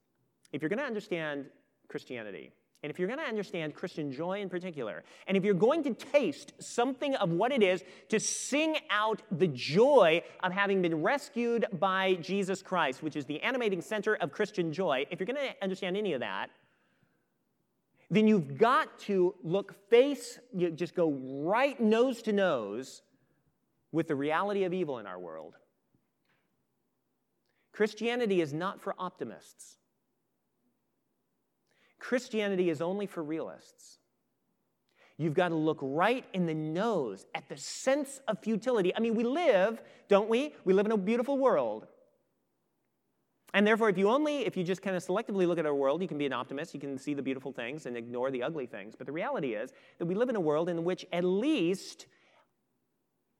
If 0.51 0.61
you're 0.61 0.69
going 0.69 0.79
to 0.79 0.85
understand 0.85 1.45
Christianity, 1.87 2.51
and 2.83 2.89
if 2.89 2.97
you're 2.97 3.07
going 3.07 3.19
to 3.19 3.25
understand 3.25 3.75
Christian 3.75 4.11
joy 4.11 4.41
in 4.41 4.49
particular, 4.49 5.03
and 5.27 5.37
if 5.37 5.43
you're 5.43 5.53
going 5.53 5.83
to 5.83 5.93
taste 5.93 6.53
something 6.59 7.13
of 7.15 7.31
what 7.31 7.51
it 7.51 7.61
is 7.61 7.83
to 8.09 8.19
sing 8.19 8.77
out 8.89 9.21
the 9.31 9.47
joy 9.47 10.23
of 10.41 10.51
having 10.51 10.81
been 10.81 11.03
rescued 11.03 11.65
by 11.73 12.15
Jesus 12.15 12.63
Christ, 12.63 13.03
which 13.03 13.15
is 13.15 13.25
the 13.25 13.39
animating 13.41 13.81
center 13.81 14.15
of 14.15 14.31
Christian 14.31 14.73
joy, 14.73 15.05
if 15.11 15.19
you're 15.19 15.27
going 15.27 15.37
to 15.37 15.53
understand 15.61 15.95
any 15.95 16.13
of 16.13 16.21
that, 16.21 16.49
then 18.09 18.27
you've 18.27 18.57
got 18.57 18.99
to 18.99 19.35
look 19.43 19.89
face, 19.89 20.39
you 20.51 20.71
just 20.71 20.95
go 20.95 21.11
right 21.11 21.79
nose 21.79 22.23
to 22.23 22.33
nose 22.33 23.03
with 23.91 24.07
the 24.07 24.15
reality 24.15 24.63
of 24.63 24.73
evil 24.73 24.97
in 24.97 25.05
our 25.05 25.19
world. 25.19 25.55
Christianity 27.73 28.41
is 28.41 28.53
not 28.53 28.81
for 28.81 28.95
optimists. 28.97 29.77
Christianity 32.01 32.69
is 32.71 32.81
only 32.81 33.05
for 33.05 33.23
realists. 33.23 33.99
You've 35.17 35.35
got 35.35 35.49
to 35.49 35.55
look 35.55 35.77
right 35.81 36.25
in 36.33 36.47
the 36.47 36.53
nose 36.55 37.27
at 37.35 37.47
the 37.47 37.55
sense 37.55 38.19
of 38.27 38.39
futility. 38.39 38.91
I 38.95 38.99
mean, 38.99 39.13
we 39.13 39.23
live, 39.23 39.79
don't 40.09 40.27
we? 40.27 40.55
We 40.65 40.73
live 40.73 40.87
in 40.87 40.91
a 40.91 40.97
beautiful 40.97 41.37
world. 41.37 41.85
And 43.53 43.67
therefore, 43.67 43.87
if 43.89 43.99
you 43.99 44.09
only, 44.09 44.47
if 44.47 44.57
you 44.57 44.63
just 44.63 44.81
kind 44.81 44.95
of 44.95 45.05
selectively 45.05 45.45
look 45.45 45.59
at 45.59 45.65
our 45.67 45.75
world, 45.75 46.01
you 46.01 46.07
can 46.07 46.17
be 46.17 46.25
an 46.25 46.33
optimist, 46.33 46.73
you 46.73 46.79
can 46.79 46.97
see 46.97 47.13
the 47.13 47.21
beautiful 47.21 47.51
things 47.51 47.85
and 47.85 47.95
ignore 47.95 48.31
the 48.31 48.41
ugly 48.41 48.65
things. 48.65 48.95
But 48.97 49.05
the 49.05 49.13
reality 49.13 49.53
is 49.53 49.71
that 49.99 50.05
we 50.05 50.15
live 50.15 50.29
in 50.29 50.35
a 50.35 50.41
world 50.41 50.69
in 50.69 50.83
which 50.83 51.05
at 51.13 51.23
least 51.23 52.07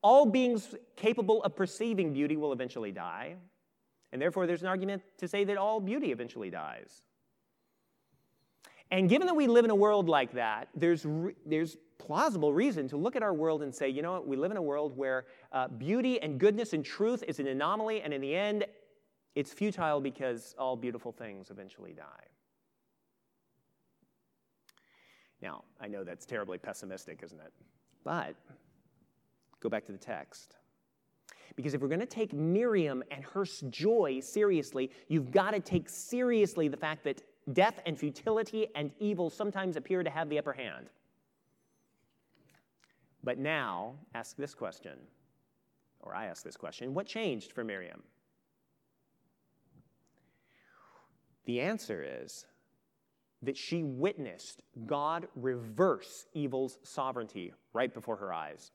all 0.03 0.27
beings 0.27 0.75
capable 0.95 1.41
of 1.43 1.55
perceiving 1.55 2.13
beauty 2.13 2.37
will 2.37 2.53
eventually 2.53 2.91
die. 2.91 3.37
And 4.11 4.21
therefore, 4.21 4.45
there's 4.45 4.61
an 4.61 4.67
argument 4.67 5.01
to 5.17 5.27
say 5.27 5.45
that 5.45 5.57
all 5.57 5.79
beauty 5.79 6.11
eventually 6.11 6.51
dies. 6.51 7.01
And 8.91 9.07
given 9.07 9.25
that 9.27 9.35
we 9.35 9.47
live 9.47 9.63
in 9.63 9.71
a 9.71 9.75
world 9.75 10.09
like 10.09 10.33
that, 10.33 10.67
there's, 10.75 11.05
re- 11.05 11.33
there's 11.45 11.77
plausible 11.97 12.53
reason 12.53 12.89
to 12.89 12.97
look 12.97 13.15
at 13.15 13.23
our 13.23 13.33
world 13.33 13.63
and 13.63 13.73
say, 13.73 13.87
you 13.87 14.01
know 14.01 14.11
what, 14.11 14.27
we 14.27 14.35
live 14.35 14.51
in 14.51 14.57
a 14.57 14.61
world 14.61 14.97
where 14.97 15.25
uh, 15.53 15.69
beauty 15.69 16.21
and 16.21 16.39
goodness 16.39 16.73
and 16.73 16.83
truth 16.83 17.23
is 17.27 17.39
an 17.39 17.47
anomaly, 17.47 18.01
and 18.01 18.13
in 18.13 18.19
the 18.19 18.35
end, 18.35 18.65
it's 19.35 19.53
futile 19.53 20.01
because 20.01 20.53
all 20.57 20.75
beautiful 20.75 21.13
things 21.13 21.49
eventually 21.49 21.93
die. 21.93 22.03
Now, 25.41 25.63
I 25.79 25.87
know 25.87 26.03
that's 26.03 26.25
terribly 26.25 26.57
pessimistic, 26.57 27.21
isn't 27.23 27.39
it? 27.39 27.53
But 28.03 28.35
go 29.61 29.69
back 29.69 29.85
to 29.85 29.93
the 29.93 29.97
text. 29.97 30.57
Because 31.55 31.73
if 31.73 31.81
we're 31.81 31.87
going 31.87 31.99
to 31.99 32.05
take 32.05 32.33
Miriam 32.33 33.03
and 33.11 33.23
her 33.23 33.45
joy 33.69 34.19
seriously, 34.21 34.91
you've 35.07 35.31
got 35.31 35.51
to 35.51 35.59
take 35.59 35.89
seriously 35.89 36.67
the 36.67 36.77
fact 36.77 37.03
that 37.05 37.21
death 37.53 37.79
and 37.85 37.97
futility 37.97 38.67
and 38.75 38.91
evil 38.99 39.29
sometimes 39.29 39.75
appear 39.75 40.03
to 40.03 40.09
have 40.09 40.29
the 40.29 40.37
upper 40.37 40.53
hand. 40.53 40.89
But 43.23 43.37
now, 43.37 43.95
ask 44.15 44.35
this 44.35 44.53
question, 44.55 44.97
or 45.99 46.15
I 46.15 46.25
ask 46.25 46.43
this 46.43 46.57
question 46.57 46.93
what 46.93 47.05
changed 47.05 47.51
for 47.51 47.63
Miriam? 47.63 48.03
The 51.45 51.61
answer 51.61 52.05
is 52.23 52.45
that 53.41 53.57
she 53.57 53.83
witnessed 53.83 54.61
God 54.85 55.27
reverse 55.35 56.27
evil's 56.33 56.77
sovereignty 56.83 57.53
right 57.73 57.93
before 57.93 58.15
her 58.17 58.31
eyes. 58.31 58.71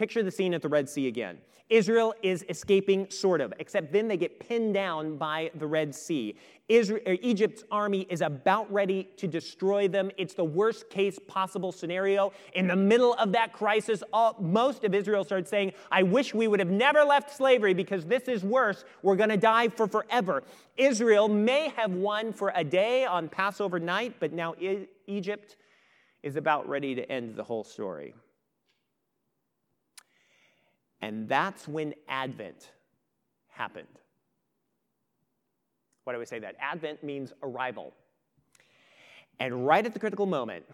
Picture 0.00 0.22
the 0.22 0.30
scene 0.30 0.54
at 0.54 0.62
the 0.62 0.68
Red 0.68 0.88
Sea 0.88 1.08
again. 1.08 1.36
Israel 1.68 2.14
is 2.22 2.42
escaping, 2.48 3.10
sort 3.10 3.42
of, 3.42 3.52
except 3.58 3.92
then 3.92 4.08
they 4.08 4.16
get 4.16 4.40
pinned 4.40 4.72
down 4.72 5.18
by 5.18 5.50
the 5.56 5.66
Red 5.66 5.94
Sea. 5.94 6.36
Israel, 6.70 7.02
er, 7.06 7.18
Egypt's 7.20 7.64
army 7.70 8.06
is 8.08 8.22
about 8.22 8.72
ready 8.72 9.10
to 9.18 9.28
destroy 9.28 9.88
them. 9.88 10.10
It's 10.16 10.32
the 10.32 10.42
worst 10.42 10.88
case 10.88 11.18
possible 11.28 11.70
scenario. 11.70 12.32
In 12.54 12.66
the 12.66 12.76
middle 12.76 13.12
of 13.16 13.30
that 13.32 13.52
crisis, 13.52 14.02
all, 14.10 14.36
most 14.40 14.84
of 14.84 14.94
Israel 14.94 15.22
starts 15.22 15.50
saying, 15.50 15.74
I 15.92 16.02
wish 16.02 16.32
we 16.32 16.48
would 16.48 16.60
have 16.60 16.70
never 16.70 17.04
left 17.04 17.30
slavery 17.30 17.74
because 17.74 18.06
this 18.06 18.22
is 18.22 18.42
worse. 18.42 18.86
We're 19.02 19.16
going 19.16 19.28
to 19.28 19.36
die 19.36 19.68
for 19.68 19.86
forever. 19.86 20.44
Israel 20.78 21.28
may 21.28 21.68
have 21.76 21.92
won 21.92 22.32
for 22.32 22.54
a 22.56 22.64
day 22.64 23.04
on 23.04 23.28
Passover 23.28 23.78
night, 23.78 24.14
but 24.18 24.32
now 24.32 24.54
Egypt 25.06 25.56
is 26.22 26.36
about 26.36 26.66
ready 26.66 26.94
to 26.94 27.12
end 27.12 27.36
the 27.36 27.44
whole 27.44 27.64
story. 27.64 28.14
And 31.02 31.28
that's 31.28 31.66
when 31.66 31.94
Advent 32.08 32.70
happened. 33.48 33.86
Why 36.04 36.12
do 36.12 36.18
we 36.18 36.26
say 36.26 36.38
that? 36.40 36.56
Advent 36.60 37.02
means 37.02 37.32
arrival. 37.42 37.92
And 39.38 39.66
right 39.66 39.84
at 39.84 39.94
the 39.94 40.00
critical 40.00 40.26
moment, 40.26 40.64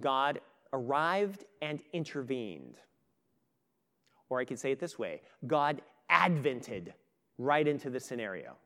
God 0.00 0.40
arrived 0.72 1.44
and 1.60 1.80
intervened. 1.92 2.76
Or 4.28 4.40
I 4.40 4.44
could 4.44 4.58
say 4.58 4.72
it 4.72 4.80
this 4.80 4.98
way 4.98 5.20
God 5.46 5.82
advented 6.10 6.94
right 7.38 7.66
into 7.66 7.90
the 7.90 8.00
scenario. 8.00 8.56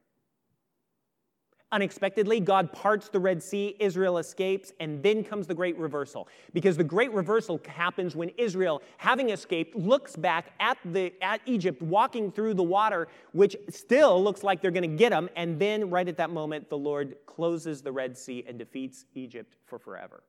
Unexpectedly, 1.73 2.41
God 2.41 2.73
parts 2.73 3.09
the 3.09 3.21
Red 3.21 3.41
Sea, 3.41 3.77
Israel 3.79 4.19
escapes, 4.19 4.73
and 4.81 5.01
then 5.05 5.23
comes 5.23 5.47
the 5.47 5.55
great 5.55 5.79
reversal. 5.79 6.27
Because 6.53 6.77
the 6.77 6.83
great 6.83 7.13
reversal 7.13 7.61
happens 7.69 8.17
when 8.17 8.31
Israel, 8.31 8.83
having 8.97 9.31
escaped, 9.31 9.77
looks 9.77 10.17
back 10.17 10.53
at, 10.59 10.79
the, 10.85 11.13
at 11.23 11.41
Egypt 11.47 11.81
walking 11.81 12.33
through 12.33 12.55
the 12.55 12.63
water, 12.63 13.07
which 13.33 13.57
still 13.69 14.23
looks 14.23 14.43
like 14.43 14.61
they're 14.61 14.73
going 14.73 14.91
to 14.91 14.97
get 14.97 15.11
them. 15.11 15.29
And 15.37 15.61
then, 15.61 15.91
right 15.91 16.09
at 16.09 16.17
that 16.17 16.31
moment, 16.31 16.69
the 16.69 16.79
Lord 16.79 17.15
closes 17.27 17.83
the 17.83 17.93
Red 17.93 18.19
Sea 18.19 18.45
and 18.49 18.59
defeats 18.59 19.05
Egypt 19.15 19.55
for 19.65 19.79
forever. 19.79 20.25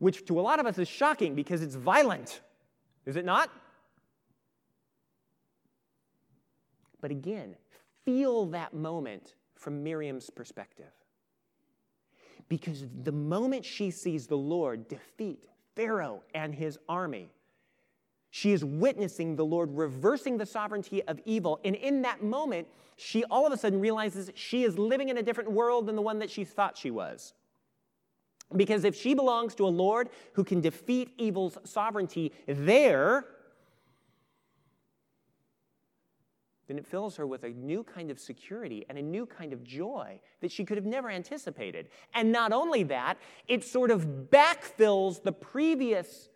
Which 0.00 0.24
to 0.26 0.40
a 0.40 0.42
lot 0.42 0.58
of 0.58 0.66
us 0.66 0.78
is 0.78 0.88
shocking 0.88 1.36
because 1.36 1.62
it's 1.62 1.76
violent, 1.76 2.40
is 3.06 3.14
it 3.14 3.24
not? 3.24 3.50
But 7.00 7.12
again, 7.12 7.54
feel 8.10 8.46
that 8.46 8.74
moment 8.74 9.34
from 9.54 9.84
Miriam's 9.84 10.30
perspective. 10.30 10.90
Because 12.48 12.84
the 13.04 13.12
moment 13.12 13.64
she 13.64 13.92
sees 13.92 14.26
the 14.26 14.36
Lord 14.36 14.88
defeat 14.88 15.46
Pharaoh 15.76 16.24
and 16.34 16.52
his 16.52 16.76
army, 16.88 17.30
she 18.30 18.50
is 18.50 18.64
witnessing 18.64 19.36
the 19.36 19.44
Lord 19.44 19.70
reversing 19.72 20.36
the 20.38 20.46
sovereignty 20.46 21.04
of 21.04 21.20
evil. 21.24 21.60
And 21.64 21.76
in 21.76 22.02
that 22.02 22.22
moment, 22.22 22.66
she 22.96 23.22
all 23.24 23.46
of 23.46 23.52
a 23.52 23.56
sudden 23.56 23.78
realizes 23.78 24.30
she 24.34 24.64
is 24.64 24.76
living 24.76 25.08
in 25.08 25.18
a 25.18 25.22
different 25.22 25.52
world 25.52 25.86
than 25.86 25.94
the 25.94 26.02
one 26.02 26.18
that 26.18 26.30
she 26.30 26.44
thought 26.44 26.76
she 26.76 26.90
was. 26.90 27.34
Because 28.56 28.82
if 28.82 28.96
she 28.96 29.14
belongs 29.14 29.54
to 29.54 29.64
a 29.64 29.68
Lord 29.68 30.10
who 30.32 30.42
can 30.42 30.60
defeat 30.60 31.12
evil's 31.16 31.58
sovereignty 31.62 32.32
there, 32.48 33.26
then 36.70 36.78
it 36.78 36.86
fills 36.86 37.16
her 37.16 37.26
with 37.26 37.42
a 37.42 37.50
new 37.50 37.82
kind 37.82 38.10
of 38.10 38.20
security 38.20 38.86
and 38.88 38.96
a 38.96 39.02
new 39.02 39.26
kind 39.26 39.52
of 39.52 39.64
joy 39.64 40.20
that 40.40 40.52
she 40.52 40.64
could 40.64 40.76
have 40.76 40.86
never 40.86 41.10
anticipated. 41.10 41.88
And 42.14 42.30
not 42.30 42.52
only 42.52 42.84
that, 42.84 43.18
it 43.48 43.64
sort 43.64 43.90
of 43.90 44.28
backfills 44.30 45.22
the 45.22 45.32
previous 45.32 46.28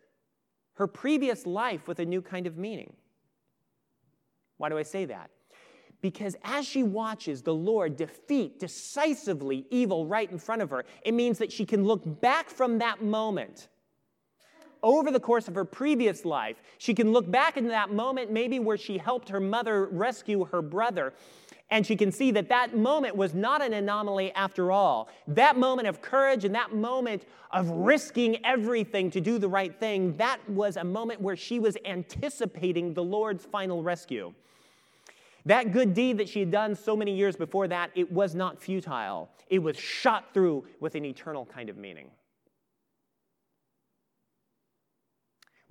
her 0.74 0.88
previous 0.88 1.46
life 1.46 1.86
with 1.86 2.00
a 2.00 2.04
new 2.04 2.20
kind 2.20 2.48
of 2.48 2.58
meaning. 2.58 2.92
Why 4.56 4.68
do 4.68 4.76
I 4.76 4.82
say 4.82 5.04
that? 5.04 5.30
Because 6.00 6.34
as 6.42 6.66
she 6.66 6.82
watches 6.82 7.42
the 7.42 7.54
Lord 7.54 7.96
defeat 7.96 8.58
decisively 8.58 9.66
evil 9.70 10.04
right 10.04 10.28
in 10.28 10.38
front 10.38 10.62
of 10.62 10.70
her, 10.70 10.84
it 11.04 11.14
means 11.14 11.38
that 11.38 11.52
she 11.52 11.64
can 11.64 11.84
look 11.84 12.20
back 12.20 12.50
from 12.50 12.78
that 12.78 13.04
moment 13.04 13.68
over 14.84 15.10
the 15.10 15.18
course 15.18 15.48
of 15.48 15.56
her 15.56 15.64
previous 15.64 16.24
life. 16.24 16.56
She 16.78 16.94
can 16.94 17.12
look 17.12 17.28
back 17.28 17.56
into 17.56 17.70
that 17.70 17.92
moment, 17.92 18.30
maybe 18.30 18.60
where 18.60 18.76
she 18.76 18.98
helped 18.98 19.30
her 19.30 19.40
mother 19.40 19.86
rescue 19.86 20.44
her 20.44 20.62
brother. 20.62 21.14
And 21.70 21.84
she 21.84 21.96
can 21.96 22.12
see 22.12 22.30
that 22.32 22.50
that 22.50 22.76
moment 22.76 23.16
was 23.16 23.34
not 23.34 23.62
an 23.62 23.72
anomaly 23.72 24.30
after 24.32 24.70
all. 24.70 25.08
That 25.26 25.56
moment 25.56 25.88
of 25.88 26.02
courage 26.02 26.44
and 26.44 26.54
that 26.54 26.74
moment 26.74 27.24
of 27.50 27.68
risking 27.70 28.44
everything 28.44 29.10
to 29.12 29.20
do 29.20 29.38
the 29.38 29.48
right 29.48 29.74
thing, 29.80 30.16
that 30.18 30.38
was 30.48 30.76
a 30.76 30.84
moment 30.84 31.22
where 31.22 31.36
she 31.36 31.58
was 31.58 31.76
anticipating 31.86 32.92
the 32.92 33.02
Lord's 33.02 33.46
final 33.46 33.82
rescue. 33.82 34.34
That 35.46 35.72
good 35.72 35.94
deed 35.94 36.18
that 36.18 36.28
she 36.28 36.40
had 36.40 36.50
done 36.50 36.74
so 36.74 36.94
many 36.94 37.14
years 37.14 37.36
before 37.36 37.68
that, 37.68 37.90
it 37.94 38.12
was 38.12 38.34
not 38.34 38.62
futile. 38.62 39.30
It 39.48 39.58
was 39.58 39.78
shot 39.78 40.32
through 40.34 40.66
with 40.80 40.94
an 40.94 41.04
eternal 41.04 41.46
kind 41.46 41.68
of 41.68 41.76
meaning. 41.76 42.10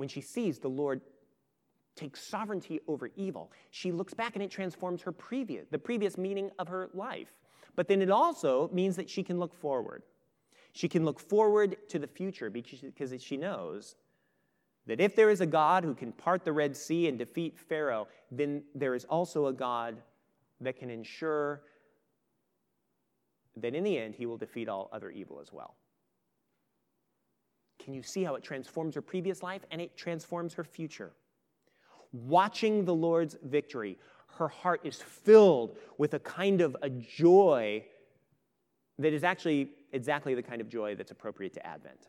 When 0.04 0.10
she 0.10 0.20
sees 0.20 0.60
the 0.60 0.68
Lord 0.68 1.00
takes 1.96 2.22
sovereignty 2.22 2.82
over 2.90 3.10
evil. 3.16 3.54
She 3.72 3.90
looks 3.90 4.14
back 4.14 4.36
and 4.36 4.44
it 4.44 4.52
transforms 4.52 5.02
her 5.04 5.14
previous, 5.14 5.66
the 5.72 5.80
previous 5.80 6.18
meaning 6.18 6.52
of 6.60 6.68
her 6.68 6.90
life. 6.94 7.32
But 7.78 7.88
then 7.88 8.02
it 8.02 8.10
also 8.12 8.70
means 8.74 8.98
that 8.98 9.10
she 9.10 9.24
can 9.24 9.40
look 9.40 9.54
forward. 9.54 10.04
She 10.74 10.90
can 10.90 11.06
look 11.06 11.22
forward 11.22 11.78
to 11.88 12.00
the 12.00 12.08
future 12.08 12.50
because 12.50 13.24
she 13.24 13.38
knows 13.38 13.96
that 14.88 15.00
if 15.00 15.16
there 15.16 15.30
is 15.30 15.40
a 15.40 15.46
God 15.46 15.86
who 15.86 15.96
can 15.96 16.12
part 16.12 16.44
the 16.44 16.52
Red 16.52 16.76
Sea 16.76 17.08
and 17.08 17.18
defeat 17.18 17.58
Pharaoh, 17.58 18.10
then 18.30 18.62
there 18.76 18.96
is 18.96 19.06
also 19.06 19.46
a 19.46 19.54
God 19.54 19.96
that 20.60 20.76
can 20.76 20.90
ensure 20.90 21.62
that 23.56 23.74
in 23.74 23.86
the 23.86 23.98
end 23.98 24.16
he 24.16 24.26
will 24.26 24.36
defeat 24.36 24.68
all 24.68 24.90
other 24.92 25.10
evil 25.10 25.40
as 25.40 25.54
well. 25.54 25.78
Can 27.84 27.94
you 27.94 28.02
see 28.02 28.24
how 28.24 28.36
it 28.36 28.44
transforms 28.44 28.96
her 28.96 29.02
previous 29.02 29.44
life 29.44 29.66
and 29.70 29.82
it 29.82 29.98
transforms 29.98 30.54
her 30.54 30.64
future? 30.64 31.12
Watching 32.14 32.86
the 32.86 32.94
Lord's 32.94 33.36
victory, 33.44 33.98
her 34.38 34.48
heart 34.48 34.82
is 34.84 35.02
filled 35.02 35.78
with 35.98 36.14
a 36.14 36.20
kind 36.20 36.62
of 36.62 36.78
a 36.82 36.90
joy 36.90 37.84
that 39.00 39.14
is 39.14 39.24
actually 39.24 39.72
exactly 39.92 40.34
the 40.34 40.44
kind 40.44 40.62
of 40.62 40.70
joy 40.70 40.96
that's 40.96 41.12
appropriate 41.12 41.54
to 41.54 41.66
Advent. 41.66 42.08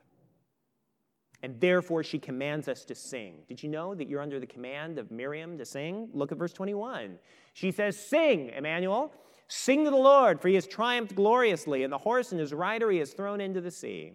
And 1.42 1.60
therefore, 1.60 2.02
she 2.02 2.18
commands 2.18 2.68
us 2.68 2.84
to 2.86 2.94
sing. 2.94 3.42
Did 3.48 3.62
you 3.62 3.68
know 3.68 3.94
that 3.94 4.08
you're 4.08 4.22
under 4.22 4.40
the 4.40 4.46
command 4.46 4.98
of 4.98 5.10
Miriam 5.10 5.58
to 5.58 5.64
sing? 5.64 6.08
Look 6.14 6.32
at 6.32 6.38
verse 6.38 6.52
21. 6.52 7.18
She 7.52 7.70
says, 7.70 7.98
Sing, 7.98 8.50
Emmanuel. 8.50 9.12
Sing 9.48 9.84
to 9.84 9.90
the 9.90 9.96
Lord, 9.96 10.40
for 10.40 10.48
he 10.48 10.54
has 10.54 10.66
triumphed 10.66 11.14
gloriously, 11.14 11.82
and 11.82 11.92
the 11.92 11.98
horse 11.98 12.32
and 12.32 12.40
his 12.40 12.54
rider 12.54 12.90
he 12.90 12.98
has 12.98 13.12
thrown 13.12 13.42
into 13.42 13.60
the 13.60 13.70
sea. 13.70 14.14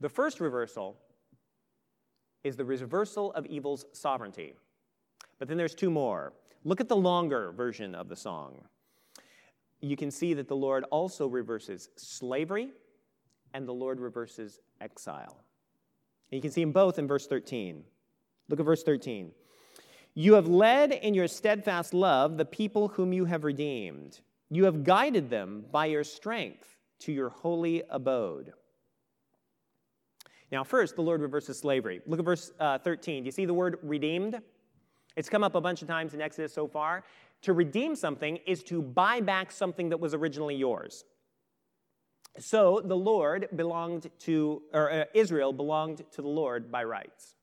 The 0.00 0.08
first 0.08 0.40
reversal 0.40 0.96
is 2.42 2.56
the 2.56 2.64
reversal 2.64 3.32
of 3.34 3.46
evil's 3.46 3.84
sovereignty. 3.92 4.54
But 5.38 5.48
then 5.48 5.56
there's 5.56 5.74
two 5.74 5.90
more. 5.90 6.32
Look 6.64 6.80
at 6.80 6.88
the 6.88 6.96
longer 6.96 7.52
version 7.52 7.94
of 7.94 8.08
the 8.08 8.16
song. 8.16 8.62
You 9.80 9.96
can 9.96 10.10
see 10.10 10.34
that 10.34 10.48
the 10.48 10.56
Lord 10.56 10.84
also 10.90 11.26
reverses 11.26 11.88
slavery 11.96 12.70
and 13.54 13.66
the 13.66 13.72
Lord 13.72 14.00
reverses 14.00 14.60
exile. 14.80 15.44
And 16.30 16.36
you 16.38 16.42
can 16.42 16.50
see 16.50 16.62
them 16.62 16.72
both 16.72 16.98
in 16.98 17.06
verse 17.08 17.26
13. 17.26 17.82
Look 18.48 18.60
at 18.60 18.66
verse 18.66 18.82
13. 18.82 19.32
You 20.14 20.34
have 20.34 20.48
led 20.48 20.92
in 20.92 21.14
your 21.14 21.28
steadfast 21.28 21.94
love 21.94 22.36
the 22.36 22.44
people 22.44 22.88
whom 22.88 23.12
you 23.12 23.24
have 23.24 23.44
redeemed. 23.44 24.20
You 24.50 24.64
have 24.64 24.84
guided 24.84 25.30
them 25.30 25.64
by 25.70 25.86
your 25.86 26.04
strength 26.04 26.76
to 27.00 27.12
your 27.12 27.30
holy 27.30 27.82
abode. 27.88 28.52
Now, 30.52 30.64
first, 30.64 30.96
the 30.96 31.02
Lord 31.02 31.20
reverses 31.20 31.58
slavery. 31.58 32.00
Look 32.06 32.18
at 32.18 32.24
verse 32.24 32.52
uh, 32.58 32.78
13. 32.78 33.22
Do 33.22 33.26
you 33.26 33.32
see 33.32 33.44
the 33.44 33.54
word 33.54 33.78
redeemed? 33.82 34.40
It's 35.16 35.28
come 35.28 35.44
up 35.44 35.54
a 35.54 35.60
bunch 35.60 35.82
of 35.82 35.88
times 35.88 36.14
in 36.14 36.20
Exodus 36.20 36.52
so 36.52 36.66
far. 36.66 37.04
To 37.42 37.52
redeem 37.52 37.94
something 37.94 38.38
is 38.46 38.62
to 38.64 38.82
buy 38.82 39.20
back 39.20 39.52
something 39.52 39.88
that 39.90 40.00
was 40.00 40.12
originally 40.12 40.56
yours. 40.56 41.04
So 42.38 42.80
the 42.84 42.96
Lord 42.96 43.48
belonged 43.56 44.10
to, 44.20 44.62
or 44.72 44.90
uh, 44.90 45.04
Israel 45.14 45.52
belonged 45.52 46.04
to 46.12 46.22
the 46.22 46.28
Lord 46.28 46.70
by 46.70 46.84
rights. 46.84 47.34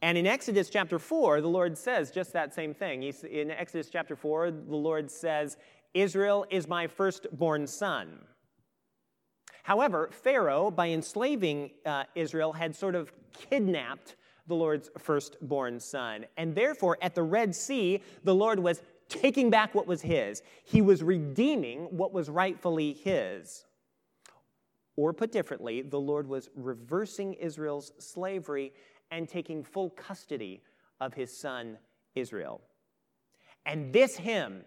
And 0.00 0.16
in 0.16 0.26
Exodus 0.26 0.70
chapter 0.70 0.98
4, 0.98 1.40
the 1.40 1.48
Lord 1.48 1.76
says 1.76 2.10
just 2.10 2.32
that 2.32 2.54
same 2.54 2.72
thing. 2.72 3.02
He's, 3.02 3.24
in 3.24 3.50
Exodus 3.50 3.88
chapter 3.90 4.14
4, 4.14 4.50
the 4.50 4.76
Lord 4.76 5.10
says, 5.10 5.56
Israel 5.94 6.46
is 6.50 6.68
my 6.68 6.86
firstborn 6.86 7.66
son. 7.66 8.20
However, 9.68 10.08
Pharaoh, 10.10 10.70
by 10.70 10.88
enslaving 10.88 11.72
uh, 11.84 12.04
Israel, 12.14 12.54
had 12.54 12.74
sort 12.74 12.94
of 12.94 13.12
kidnapped 13.34 14.16
the 14.46 14.54
Lord's 14.54 14.88
firstborn 14.96 15.78
son. 15.78 16.24
And 16.38 16.54
therefore, 16.54 16.96
at 17.02 17.14
the 17.14 17.22
Red 17.22 17.54
Sea, 17.54 18.00
the 18.24 18.34
Lord 18.34 18.58
was 18.58 18.80
taking 19.10 19.50
back 19.50 19.74
what 19.74 19.86
was 19.86 20.00
his, 20.00 20.42
he 20.64 20.80
was 20.80 21.02
redeeming 21.02 21.80
what 21.90 22.14
was 22.14 22.30
rightfully 22.30 22.94
his. 22.94 23.66
Or 24.96 25.12
put 25.12 25.32
differently, 25.32 25.82
the 25.82 26.00
Lord 26.00 26.26
was 26.26 26.48
reversing 26.54 27.34
Israel's 27.34 27.92
slavery 27.98 28.72
and 29.10 29.28
taking 29.28 29.62
full 29.62 29.90
custody 29.90 30.62
of 30.98 31.12
his 31.12 31.38
son 31.38 31.76
Israel. 32.14 32.62
And 33.66 33.92
this 33.92 34.16
hymn 34.16 34.64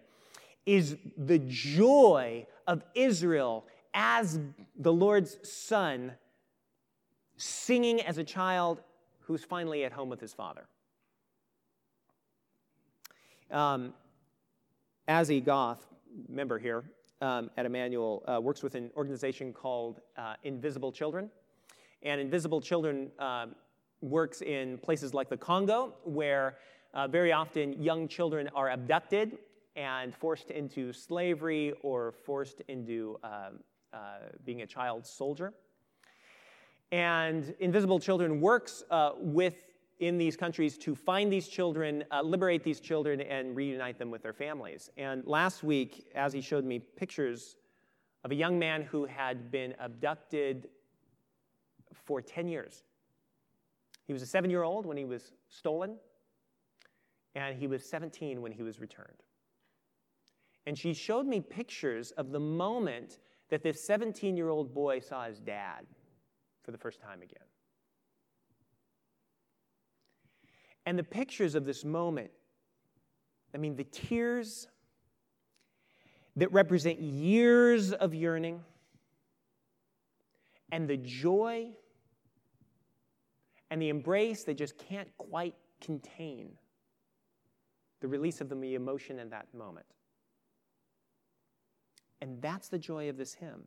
is 0.64 0.96
the 1.16 1.40
joy 1.40 2.46
of 2.68 2.84
Israel 2.94 3.66
as 3.94 4.40
the 4.76 4.92
Lord's 4.92 5.36
son, 5.48 6.12
singing 7.36 8.00
as 8.00 8.18
a 8.18 8.24
child 8.24 8.82
who's 9.20 9.44
finally 9.44 9.84
at 9.84 9.92
home 9.92 10.08
with 10.08 10.20
his 10.20 10.32
father. 10.32 10.66
Um, 13.50 13.92
Azzy 15.08 15.44
Goth, 15.44 15.86
member 16.28 16.58
here 16.58 16.84
um, 17.20 17.50
at 17.56 17.66
Emmanuel, 17.66 18.22
uh, 18.26 18.40
works 18.40 18.62
with 18.62 18.74
an 18.74 18.90
organization 18.96 19.52
called 19.52 20.00
uh, 20.16 20.34
Invisible 20.42 20.92
Children. 20.92 21.30
And 22.02 22.20
Invisible 22.20 22.60
Children 22.60 23.10
uh, 23.18 23.46
works 24.00 24.42
in 24.42 24.78
places 24.78 25.14
like 25.14 25.28
the 25.28 25.36
Congo, 25.36 25.94
where 26.04 26.56
uh, 26.94 27.06
very 27.08 27.32
often 27.32 27.80
young 27.82 28.08
children 28.08 28.48
are 28.54 28.70
abducted 28.70 29.38
and 29.76 30.14
forced 30.14 30.50
into 30.50 30.92
slavery 30.92 31.72
or 31.82 32.12
forced 32.24 32.60
into 32.68 33.18
um, 33.22 33.60
being 34.44 34.62
a 34.62 34.66
child 34.66 35.06
soldier. 35.06 35.52
And 36.90 37.54
Invisible 37.58 37.98
Children 37.98 38.40
works 38.40 38.84
uh, 38.90 39.12
with 39.16 39.64
in 39.98 40.18
these 40.18 40.36
countries 40.36 40.76
to 40.78 40.94
find 40.94 41.32
these 41.32 41.48
children, 41.48 42.04
uh, 42.10 42.20
liberate 42.20 42.64
these 42.64 42.80
children, 42.80 43.20
and 43.20 43.56
reunite 43.56 43.98
them 43.98 44.10
with 44.10 44.22
their 44.22 44.32
families. 44.32 44.90
And 44.96 45.24
last 45.26 45.62
week, 45.62 46.06
as 46.14 46.32
he 46.32 46.40
showed 46.40 46.64
me 46.64 46.80
pictures 46.80 47.56
of 48.24 48.30
a 48.30 48.34
young 48.34 48.58
man 48.58 48.82
who 48.82 49.04
had 49.04 49.50
been 49.50 49.74
abducted 49.78 50.68
for 51.92 52.20
10 52.20 52.48
years. 52.48 52.84
He 54.06 54.12
was 54.12 54.22
a 54.22 54.26
seven 54.26 54.50
year 54.50 54.62
old 54.62 54.86
when 54.86 54.96
he 54.96 55.04
was 55.04 55.32
stolen, 55.48 55.96
and 57.34 57.56
he 57.56 57.66
was 57.66 57.84
17 57.84 58.42
when 58.42 58.52
he 58.52 58.62
was 58.62 58.80
returned. 58.80 59.22
And 60.66 60.78
she 60.78 60.94
showed 60.94 61.26
me 61.26 61.40
pictures 61.40 62.12
of 62.12 62.30
the 62.30 62.40
moment 62.40 63.18
that 63.52 63.62
this 63.62 63.84
17 63.84 64.34
year 64.34 64.48
old 64.48 64.72
boy 64.72 64.98
saw 64.98 65.26
his 65.26 65.38
dad 65.38 65.84
for 66.62 66.70
the 66.70 66.78
first 66.78 67.02
time 67.02 67.20
again. 67.20 67.44
And 70.86 70.98
the 70.98 71.04
pictures 71.04 71.54
of 71.54 71.66
this 71.66 71.84
moment, 71.84 72.30
I 73.54 73.58
mean, 73.58 73.76
the 73.76 73.84
tears 73.84 74.68
that 76.34 76.50
represent 76.50 76.98
years 76.98 77.92
of 77.92 78.14
yearning, 78.14 78.62
and 80.72 80.88
the 80.88 80.96
joy 80.96 81.68
and 83.70 83.82
the 83.82 83.90
embrace 83.90 84.44
that 84.44 84.56
just 84.56 84.78
can't 84.78 85.14
quite 85.18 85.56
contain 85.82 86.52
the 88.00 88.08
release 88.08 88.40
of 88.40 88.48
the 88.48 88.74
emotion 88.74 89.18
in 89.18 89.28
that 89.28 89.52
moment. 89.52 89.84
And 92.22 92.40
that's 92.40 92.68
the 92.68 92.78
joy 92.78 93.08
of 93.08 93.16
this 93.16 93.34
hymn. 93.34 93.64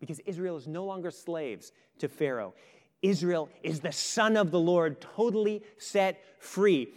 Because 0.00 0.18
Israel 0.26 0.56
is 0.56 0.66
no 0.66 0.84
longer 0.84 1.12
slaves 1.12 1.70
to 2.00 2.08
Pharaoh. 2.08 2.52
Israel 3.00 3.48
is 3.62 3.78
the 3.78 3.92
son 3.92 4.36
of 4.36 4.50
the 4.50 4.58
Lord, 4.58 5.00
totally 5.00 5.62
set 5.78 6.20
free. 6.40 6.92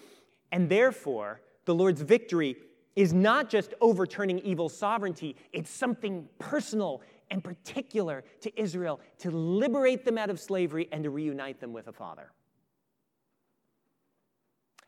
And 0.51 0.67
therefore, 0.67 1.41
the 1.65 1.75
Lord's 1.75 2.01
victory 2.01 2.57
is 2.95 3.13
not 3.13 3.49
just 3.49 3.75
overturning 3.81 4.39
evil 4.39 4.67
sovereignty, 4.67 5.35
it's 5.53 5.69
something 5.69 6.27
personal 6.39 7.03
and 7.29 7.43
particular 7.43 8.23
to 8.41 8.59
Israel 8.59 8.99
to 9.19 9.29
liberate 9.29 10.05
them 10.05 10.17
out 10.17 10.31
of 10.31 10.39
slavery 10.39 10.89
and 10.91 11.03
to 11.03 11.11
reunite 11.11 11.59
them 11.59 11.71
with 11.71 11.87
a 11.87 11.93
father. 11.93 12.31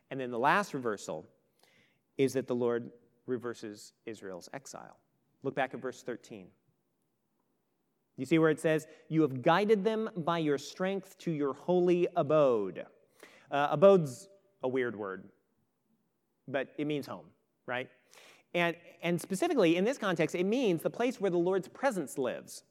And 0.09 0.19
then 0.19 0.31
the 0.31 0.39
last 0.39 0.73
reversal 0.73 1.27
is 2.17 2.33
that 2.33 2.47
the 2.47 2.55
Lord 2.55 2.89
reverses 3.25 3.93
Israel's 4.05 4.49
exile. 4.53 4.97
Look 5.43 5.55
back 5.55 5.73
at 5.73 5.81
verse 5.81 6.03
13. 6.03 6.47
You 8.17 8.25
see 8.25 8.39
where 8.39 8.49
it 8.49 8.59
says, 8.59 8.87
You 9.09 9.21
have 9.21 9.41
guided 9.41 9.83
them 9.83 10.09
by 10.17 10.37
your 10.37 10.57
strength 10.57 11.17
to 11.19 11.31
your 11.31 11.53
holy 11.53 12.07
abode. 12.15 12.85
Uh, 13.51 13.67
abode's 13.71 14.29
a 14.61 14.67
weird 14.67 14.95
word, 14.95 15.25
but 16.47 16.69
it 16.77 16.87
means 16.87 17.05
home, 17.05 17.25
right? 17.65 17.89
And, 18.53 18.75
and 19.01 19.19
specifically, 19.19 19.77
in 19.77 19.83
this 19.83 19.97
context, 19.97 20.35
it 20.35 20.45
means 20.45 20.83
the 20.83 20.89
place 20.89 21.19
where 21.19 21.31
the 21.31 21.37
Lord's 21.37 21.67
presence 21.67 22.17
lives. 22.17 22.63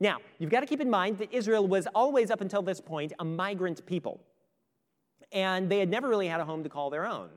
Now, 0.00 0.18
you've 0.38 0.50
got 0.50 0.60
to 0.60 0.66
keep 0.66 0.80
in 0.80 0.90
mind 0.90 1.18
that 1.18 1.32
Israel 1.32 1.66
was 1.66 1.86
always, 1.94 2.30
up 2.30 2.40
until 2.40 2.62
this 2.62 2.80
point, 2.80 3.12
a 3.18 3.24
migrant 3.24 3.84
people. 3.86 4.20
And 5.32 5.68
they 5.68 5.78
had 5.78 5.88
never 5.88 6.08
really 6.08 6.28
had 6.28 6.40
a 6.40 6.44
home 6.44 6.62
to 6.62 6.68
call 6.68 6.90
their 6.90 7.06
own. 7.06 7.28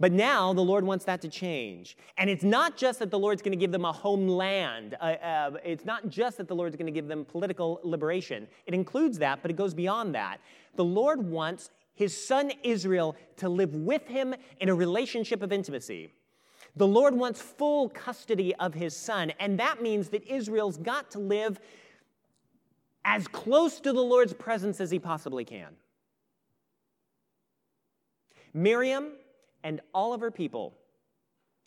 But 0.00 0.12
now 0.12 0.52
the 0.52 0.62
Lord 0.62 0.84
wants 0.84 1.04
that 1.06 1.20
to 1.22 1.28
change. 1.28 1.96
And 2.18 2.30
it's 2.30 2.44
not 2.44 2.76
just 2.76 3.00
that 3.00 3.10
the 3.10 3.18
Lord's 3.18 3.42
going 3.42 3.52
to 3.52 3.58
give 3.58 3.72
them 3.72 3.84
a 3.84 3.92
homeland. 3.92 4.96
Uh, 5.00 5.04
uh, 5.04 5.50
it's 5.64 5.84
not 5.84 6.08
just 6.08 6.36
that 6.38 6.46
the 6.46 6.54
Lord's 6.54 6.76
going 6.76 6.86
to 6.86 6.92
give 6.92 7.08
them 7.08 7.24
political 7.24 7.80
liberation. 7.82 8.46
It 8.66 8.74
includes 8.74 9.18
that, 9.18 9.40
but 9.42 9.50
it 9.50 9.56
goes 9.56 9.74
beyond 9.74 10.14
that. 10.14 10.38
The 10.76 10.84
Lord 10.84 11.28
wants 11.28 11.70
his 11.94 12.16
son 12.26 12.52
Israel 12.62 13.16
to 13.38 13.48
live 13.48 13.74
with 13.74 14.06
him 14.06 14.34
in 14.60 14.68
a 14.68 14.74
relationship 14.74 15.42
of 15.42 15.52
intimacy. 15.52 16.12
The 16.76 16.86
Lord 16.86 17.12
wants 17.12 17.42
full 17.42 17.88
custody 17.88 18.54
of 18.56 18.74
his 18.74 18.96
son, 18.96 19.32
and 19.40 19.58
that 19.58 19.82
means 19.82 20.10
that 20.10 20.24
Israel's 20.28 20.76
got 20.76 21.10
to 21.12 21.18
live 21.18 21.58
as 23.04 23.26
close 23.26 23.80
to 23.80 23.92
the 23.92 24.00
Lord's 24.00 24.32
presence 24.32 24.80
as 24.80 24.92
he 24.92 25.00
possibly 25.00 25.44
can. 25.44 25.74
Miriam 28.54 29.12
and 29.62 29.80
all 29.92 30.12
of 30.12 30.20
her 30.20 30.30
people, 30.30 30.76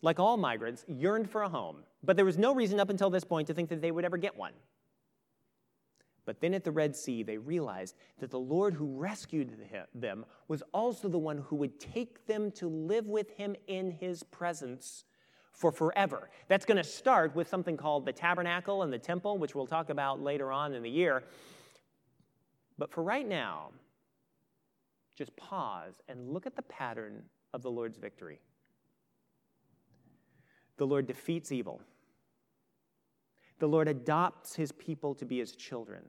like 0.00 0.18
all 0.18 0.36
migrants, 0.36 0.84
yearned 0.88 1.30
for 1.30 1.42
a 1.42 1.48
home, 1.48 1.84
but 2.02 2.16
there 2.16 2.24
was 2.24 2.38
no 2.38 2.54
reason 2.54 2.80
up 2.80 2.90
until 2.90 3.10
this 3.10 3.24
point 3.24 3.46
to 3.46 3.54
think 3.54 3.68
that 3.68 3.80
they 3.80 3.90
would 3.90 4.04
ever 4.04 4.16
get 4.16 4.36
one. 4.36 4.52
But 6.24 6.40
then 6.40 6.54
at 6.54 6.62
the 6.64 6.70
Red 6.70 6.94
Sea, 6.94 7.22
they 7.22 7.36
realized 7.36 7.96
that 8.20 8.30
the 8.30 8.38
Lord 8.38 8.74
who 8.74 8.96
rescued 8.96 9.56
them 9.94 10.24
was 10.46 10.62
also 10.72 11.08
the 11.08 11.18
one 11.18 11.38
who 11.38 11.56
would 11.56 11.80
take 11.80 12.26
them 12.26 12.50
to 12.52 12.68
live 12.68 13.08
with 13.08 13.30
him 13.30 13.56
in 13.66 13.90
his 13.90 14.22
presence 14.22 15.04
for 15.52 15.72
forever. 15.72 16.30
That's 16.48 16.64
going 16.64 16.76
to 16.76 16.84
start 16.84 17.34
with 17.34 17.48
something 17.48 17.76
called 17.76 18.06
the 18.06 18.12
tabernacle 18.12 18.82
and 18.82 18.92
the 18.92 18.98
temple, 18.98 19.38
which 19.38 19.54
we'll 19.54 19.66
talk 19.66 19.90
about 19.90 20.22
later 20.22 20.52
on 20.52 20.74
in 20.74 20.82
the 20.82 20.90
year. 20.90 21.24
But 22.78 22.90
for 22.90 23.02
right 23.02 23.28
now, 23.28 23.70
just 25.16 25.36
pause 25.36 26.00
and 26.08 26.30
look 26.30 26.46
at 26.46 26.56
the 26.56 26.62
pattern 26.62 27.22
of 27.52 27.62
the 27.62 27.70
Lord's 27.70 27.98
victory. 27.98 28.40
The 30.76 30.86
Lord 30.86 31.06
defeats 31.06 31.52
evil. 31.52 31.80
The 33.58 33.68
Lord 33.68 33.88
adopts 33.88 34.54
his 34.54 34.72
people 34.72 35.14
to 35.14 35.24
be 35.24 35.38
his 35.38 35.54
children. 35.54 36.02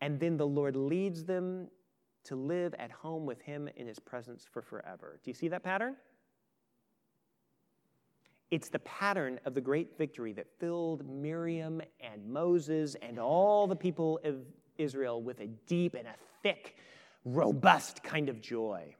And 0.00 0.18
then 0.18 0.36
the 0.36 0.46
Lord 0.46 0.76
leads 0.76 1.24
them 1.24 1.68
to 2.24 2.36
live 2.36 2.74
at 2.78 2.90
home 2.90 3.26
with 3.26 3.40
him 3.42 3.68
in 3.76 3.86
his 3.86 3.98
presence 3.98 4.46
for 4.50 4.62
forever. 4.62 5.18
Do 5.22 5.30
you 5.30 5.34
see 5.34 5.48
that 5.48 5.62
pattern? 5.62 5.96
It's 8.50 8.68
the 8.68 8.78
pattern 8.80 9.38
of 9.44 9.54
the 9.54 9.60
great 9.60 9.96
victory 9.96 10.32
that 10.32 10.46
filled 10.58 11.08
Miriam 11.08 11.80
and 12.00 12.26
Moses 12.26 12.96
and 13.00 13.18
all 13.18 13.66
the 13.66 13.76
people 13.76 14.18
of 14.24 14.36
Israel 14.76 15.22
with 15.22 15.40
a 15.40 15.46
deep 15.66 15.94
and 15.94 16.08
a 16.08 16.14
thick, 16.42 16.76
robust 17.24 18.02
kind 18.02 18.28
of 18.28 18.40
joy. 18.40 18.94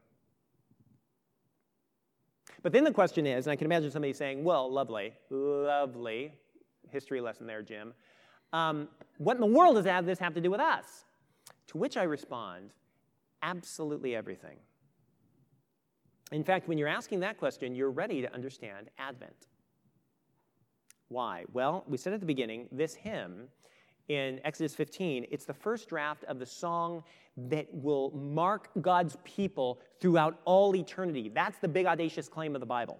But 2.63 2.73
then 2.73 2.85
the 2.85 2.93
question 2.93 3.27
is, 3.27 3.47
and 3.47 3.53
I 3.53 3.57
can 3.57 3.67
imagine 3.67 3.91
somebody 3.91 4.13
saying, 4.13 4.45
well, 4.45 4.71
lovely, 4.71 5.15
lovely, 5.31 6.33
history 6.91 7.21
lesson 7.21 7.47
there, 7.47 7.63
Jim. 7.63 7.95
Um, 8.53 8.89
what 9.19 9.37
in 9.37 9.41
the 9.41 9.47
world 9.47 9.77
does 9.77 10.05
this 10.05 10.19
have 10.19 10.35
to 10.35 10.41
do 10.41 10.51
with 10.51 10.61
us? 10.61 11.05
To 11.69 11.79
which 11.79 11.97
I 11.97 12.03
respond, 12.03 12.73
absolutely 13.43 14.15
everything. 14.15 14.59
In 16.33 16.45
fact, 16.45 16.69
when 16.69 16.79
you're 16.79 16.89
asking 16.89 17.21
that 17.21 17.39
question, 17.39 17.75
you're 17.75 17.91
ready 17.91 18.23
to 18.23 18.33
understand 18.35 18.89
Advent. 18.99 19.47
Why? 21.09 21.45
Well, 21.53 21.85
we 21.89 21.97
said 21.97 22.13
at 22.13 22.21
the 22.21 22.27
beginning, 22.27 22.69
this 22.71 22.95
hymn 22.95 23.49
in 24.11 24.41
Exodus 24.45 24.75
15, 24.75 25.27
it's 25.31 25.45
the 25.45 25.55
first 25.55 25.89
draft 25.89 26.25
of 26.25 26.41
the 26.41 26.45
song 26.45 27.05
that 27.37 27.69
will 27.73 28.11
mark 28.11 28.69
God's 28.81 29.17
people 29.23 29.81
throughout 30.01 30.41
all 30.45 30.75
eternity. 30.75 31.31
That's 31.33 31.59
the 31.59 31.69
big 31.69 31.87
audacious 31.87 32.29
claim 32.29 32.57
of 32.57 32.61
the 32.61 32.67
Bible. 32.67 32.99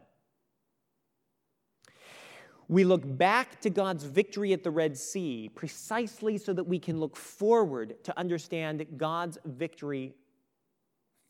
We 2.69 2.85
look 2.85 3.03
back 3.19 3.61
to 3.63 3.71
God's 3.71 4.05
victory 4.05 4.53
at 4.53 4.63
the 4.63 4.71
Red 4.71 4.97
Sea 4.97 5.51
precisely 5.53 6.39
so 6.39 6.53
that 6.53 6.63
we 6.63 6.79
can 6.79 7.01
look 7.01 7.17
forward 7.17 7.97
to 8.05 8.17
understand 8.17 8.87
God's 8.97 9.37
victory 9.45 10.15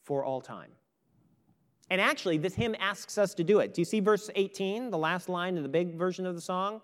for 0.02 0.26
all 0.26 0.42
time. 0.42 0.72
And 1.88 2.02
actually, 2.02 2.36
this 2.36 2.54
hymn 2.54 2.76
asks 2.78 3.16
us 3.16 3.32
to 3.32 3.42
do 3.42 3.60
it. 3.60 3.72
Do 3.72 3.80
you 3.80 3.86
see 3.86 4.00
verse 4.00 4.28
18, 4.34 4.90
the 4.90 4.98
last 4.98 5.30
line 5.30 5.56
in 5.56 5.62
the 5.62 5.70
big 5.70 5.96
version 5.96 6.26
of 6.26 6.34
the 6.34 6.40
song? 6.42 6.82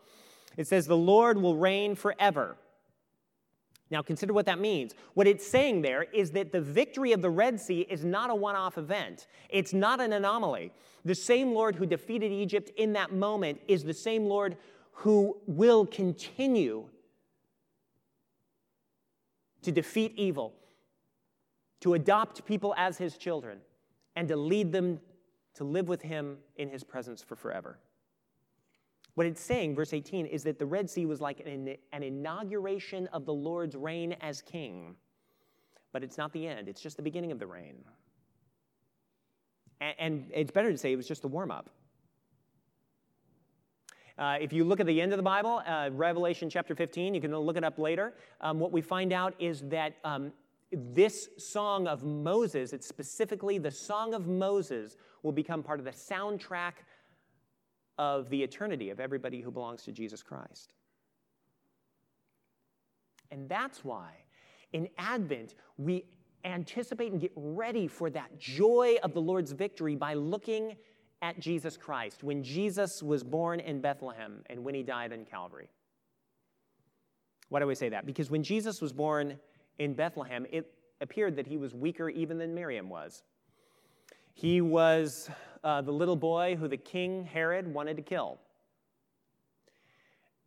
It 0.57 0.67
says, 0.67 0.87
The 0.87 0.97
Lord 0.97 1.37
will 1.37 1.59
reign 1.59 1.95
forever. 1.95 2.57
Now, 3.91 4.03
consider 4.03 4.33
what 4.33 4.47
that 4.47 4.59
means. 4.59 4.95
What 5.15 5.27
it's 5.29 5.47
saying 5.47 5.83
there 5.83 6.03
is 6.03 6.33
that 6.33 6.51
the 6.51 6.61
victory 6.61 7.13
of 7.13 7.23
the 7.23 7.31
Red 7.31 7.61
Sea 7.61 7.87
is 7.89 8.05
not 8.05 8.31
a 8.31 8.35
one 8.35 8.57
off 8.57 8.79
event, 8.79 9.27
it's 9.49 9.73
not 9.73 10.01
an 10.01 10.13
anomaly. 10.13 10.73
The 11.05 11.15
same 11.15 11.53
Lord 11.53 11.77
who 11.77 11.87
defeated 11.87 12.33
Egypt 12.33 12.71
in 12.77 12.93
that 12.95 13.13
moment 13.13 13.61
is 13.69 13.85
the 13.85 13.95
same 13.95 14.27
Lord 14.27 14.57
who 14.91 15.37
will 15.47 15.87
continue 15.87 16.89
to 19.63 19.71
defeat 19.71 20.13
evil, 20.17 20.53
to 21.81 21.95
adopt 21.95 22.45
people 22.45 22.75
as 22.77 22.99
his 22.99 23.17
children 23.17 23.59
and 24.17 24.27
to 24.29 24.37
lead 24.37 24.73
them 24.73 25.01
to 25.55 25.65
live 25.65 25.89
with 25.89 26.03
him 26.03 26.39
in 26.57 26.69
his 26.69 26.83
presence 26.85 27.23
for 27.23 27.37
forever. 27.37 27.79
What 29.17 29.27
it's 29.27 29.41
saying, 29.41 29.75
verse 29.75 29.95
18, 29.95 30.27
is 30.27 30.43
that 30.45 30.59
the 30.59 30.67
Red 30.67 30.91
Sea 30.91 31.07
was 31.07 31.23
like 31.23 31.41
an, 31.41 31.75
an, 31.95 32.03
inauguration 32.03 33.07
of 33.15 33.25
the 33.25 33.33
Lord's 33.33 33.75
reign 33.75 34.15
as 34.21 34.43
king. 34.43 34.95
But 35.91 36.05
it's 36.05 36.19
not 36.19 36.35
the 36.35 36.47
end, 36.47 36.69
it's 36.69 36.83
just 36.83 36.99
the 36.99 37.03
beginning 37.03 37.33
of 37.33 37.39
the 37.39 37.47
reign. 37.47 37.77
And, 39.81 39.95
and 39.99 40.31
it's 40.35 40.51
better 40.51 40.71
to 40.71 40.77
say 40.77 40.93
it 40.93 40.97
was 40.97 41.09
just 41.09 41.23
the 41.23 41.29
warm 41.29 41.51
up. 41.51 41.71
Uh, 44.19 44.37
if 44.39 44.53
you 44.53 44.65
look 44.65 44.81
at 44.81 44.87
the 44.87 45.01
end 45.01 45.15
of 45.15 45.17
the 45.17 45.23
Bible, 45.23 45.63
uh, 45.67 45.89
Revelation 45.93 46.51
chapter 46.51 46.75
15, 46.75 47.15
you 47.15 47.21
can 47.23 47.35
look 47.35 47.57
it 47.57 47.65
up 47.65 47.79
later. 47.79 48.13
Um, 48.43 48.61
what 48.61 48.71
we 48.71 48.83
find 48.83 49.15
out 49.15 49.33
is 49.39 49.63
that 49.71 49.95
um, 50.05 50.31
this 50.73 51.31
song 51.39 51.87
of 51.87 52.05
Moses, 52.05 52.75
it's 52.75 52.87
specifically 52.87 53.57
the 53.57 53.71
song 53.71 54.13
of 54.13 54.27
Moses, 54.27 54.99
will 55.23 55.33
become 55.33 55.63
part 55.63 55.79
of 55.79 55.87
the 55.87 55.93
soundtrack 55.93 56.73
of 57.99 58.29
the 58.29 58.43
eternity 58.43 58.91
of 58.91 59.01
everybody 59.01 59.41
who 59.41 59.51
belongs 59.51 59.83
to 59.85 59.93
Jesus 59.93 60.23
Christ. 60.23 60.75
And 63.31 63.49
that's 63.49 63.85
why 63.85 64.11
in 64.73 64.89
Advent 64.99 65.55
we 65.79 66.05
anticipate 66.45 67.13
and 67.13 67.21
get 67.21 67.33
ready 67.35 67.89
for 67.89 68.11
that 68.11 68.39
joy 68.39 68.97
of 69.03 69.15
the 69.15 69.21
Lord's 69.21 69.53
victory 69.53 69.97
by 69.97 70.15
looking 70.15 70.77
at 71.23 71.41
Jesus 71.41 71.77
Christ 71.77 72.23
when 72.23 72.43
Jesus 72.43 73.03
was 73.03 73.25
born 73.25 73.59
in 73.61 73.81
Bethlehem 73.81 74.43
and 74.49 74.63
when 74.63 74.75
he 74.75 74.83
died 74.83 75.13
in 75.13 75.25
Calvary. 75.25 75.69
Why 77.49 77.61
do 77.61 77.71
I 77.71 77.75
say 77.75 77.89
that? 77.89 78.07
Because 78.07 78.31
when 78.31 78.43
Jesus 78.43 78.81
was 78.81 78.93
born 78.93 79.39
in 79.79 79.95
Bethlehem, 79.95 80.47
it 80.51 80.73
appeared 81.01 81.37
that 81.37 81.47
he 81.47 81.57
was 81.57 81.75
weaker 81.75 82.09
even 82.09 82.39
than 82.39 82.55
Miriam 82.55 82.89
was. 82.89 83.23
He 84.35 84.61
was 84.61 85.31
uh, 85.67 85.83
the 85.83 85.93
little 85.93 86.15
boy 86.15 86.55
who 86.55 86.69
the 86.69 86.77
king 86.77 87.25
Herod 87.25 87.67
wanted 87.67 87.97
to 87.97 88.03
kill. 88.03 88.39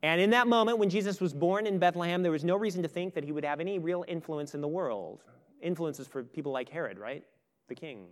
And 0.01 0.21
in 0.21 0.29
that 0.29 0.47
moment, 0.47 0.77
when 0.77 0.89
Jesus 0.89 1.19
was 1.19 1.33
born 1.33 1.67
in 1.67 1.77
Bethlehem, 1.77 2.23
there 2.23 2.31
was 2.31 2.45
no 2.45 2.55
reason 2.55 2.81
to 2.83 2.87
think 2.87 3.13
that 3.15 3.25
he 3.25 3.33
would 3.33 3.43
have 3.43 3.59
any 3.59 3.79
real 3.79 4.05
influence 4.07 4.55
in 4.55 4.61
the 4.61 4.67
world. 4.67 5.25
Influences 5.61 6.07
for 6.07 6.23
people 6.23 6.53
like 6.53 6.69
Herod, 6.69 6.97
right? 6.97 7.25
The 7.67 7.75
king 7.75 8.07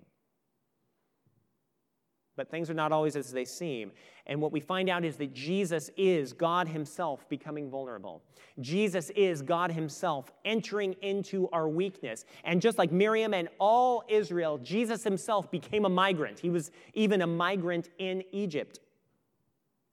but 2.37 2.49
things 2.49 2.69
are 2.69 2.75
not 2.75 2.93
always 2.93 3.17
as 3.17 3.31
they 3.31 3.43
seem. 3.43 3.91
And 4.27 4.41
what 4.41 4.53
we 4.53 4.61
find 4.61 4.89
out 4.89 5.03
is 5.03 5.17
that 5.17 5.33
Jesus 5.33 5.89
is 5.97 6.31
God 6.31 6.67
Himself 6.67 7.27
becoming 7.27 7.69
vulnerable. 7.69 8.21
Jesus 8.61 9.09
is 9.09 9.41
God 9.41 9.71
Himself 9.71 10.31
entering 10.45 10.93
into 11.01 11.49
our 11.49 11.67
weakness. 11.67 12.23
And 12.45 12.61
just 12.61 12.77
like 12.77 12.91
Miriam 12.91 13.33
and 13.33 13.49
all 13.59 14.03
Israel, 14.07 14.59
Jesus 14.59 15.03
Himself 15.03 15.51
became 15.51 15.83
a 15.83 15.89
migrant. 15.89 16.39
He 16.39 16.49
was 16.49 16.71
even 16.93 17.21
a 17.21 17.27
migrant 17.27 17.89
in 17.97 18.23
Egypt. 18.31 18.79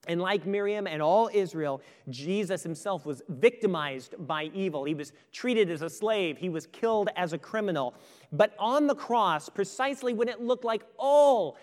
And 0.07 0.21
like 0.21 0.45
Miriam 0.45 0.87
and 0.87 1.01
all 1.01 1.29
Israel, 1.33 1.81
Jesus 2.09 2.63
himself 2.63 3.05
was 3.05 3.21
victimized 3.27 4.15
by 4.27 4.51
evil. 4.53 4.83
He 4.83 4.93
was 4.93 5.13
treated 5.31 5.71
as 5.71 5.81
a 5.81 5.89
slave. 5.89 6.37
He 6.37 6.49
was 6.49 6.67
killed 6.67 7.09
as 7.15 7.33
a 7.33 7.37
criminal. 7.37 7.95
But 8.31 8.53
on 8.59 8.87
the 8.87 8.95
cross, 8.95 9.49
precisely 9.49 10.13
when 10.13 10.29
it 10.29 10.41
looked 10.41 10.63
like 10.63 10.83
all 10.97 11.57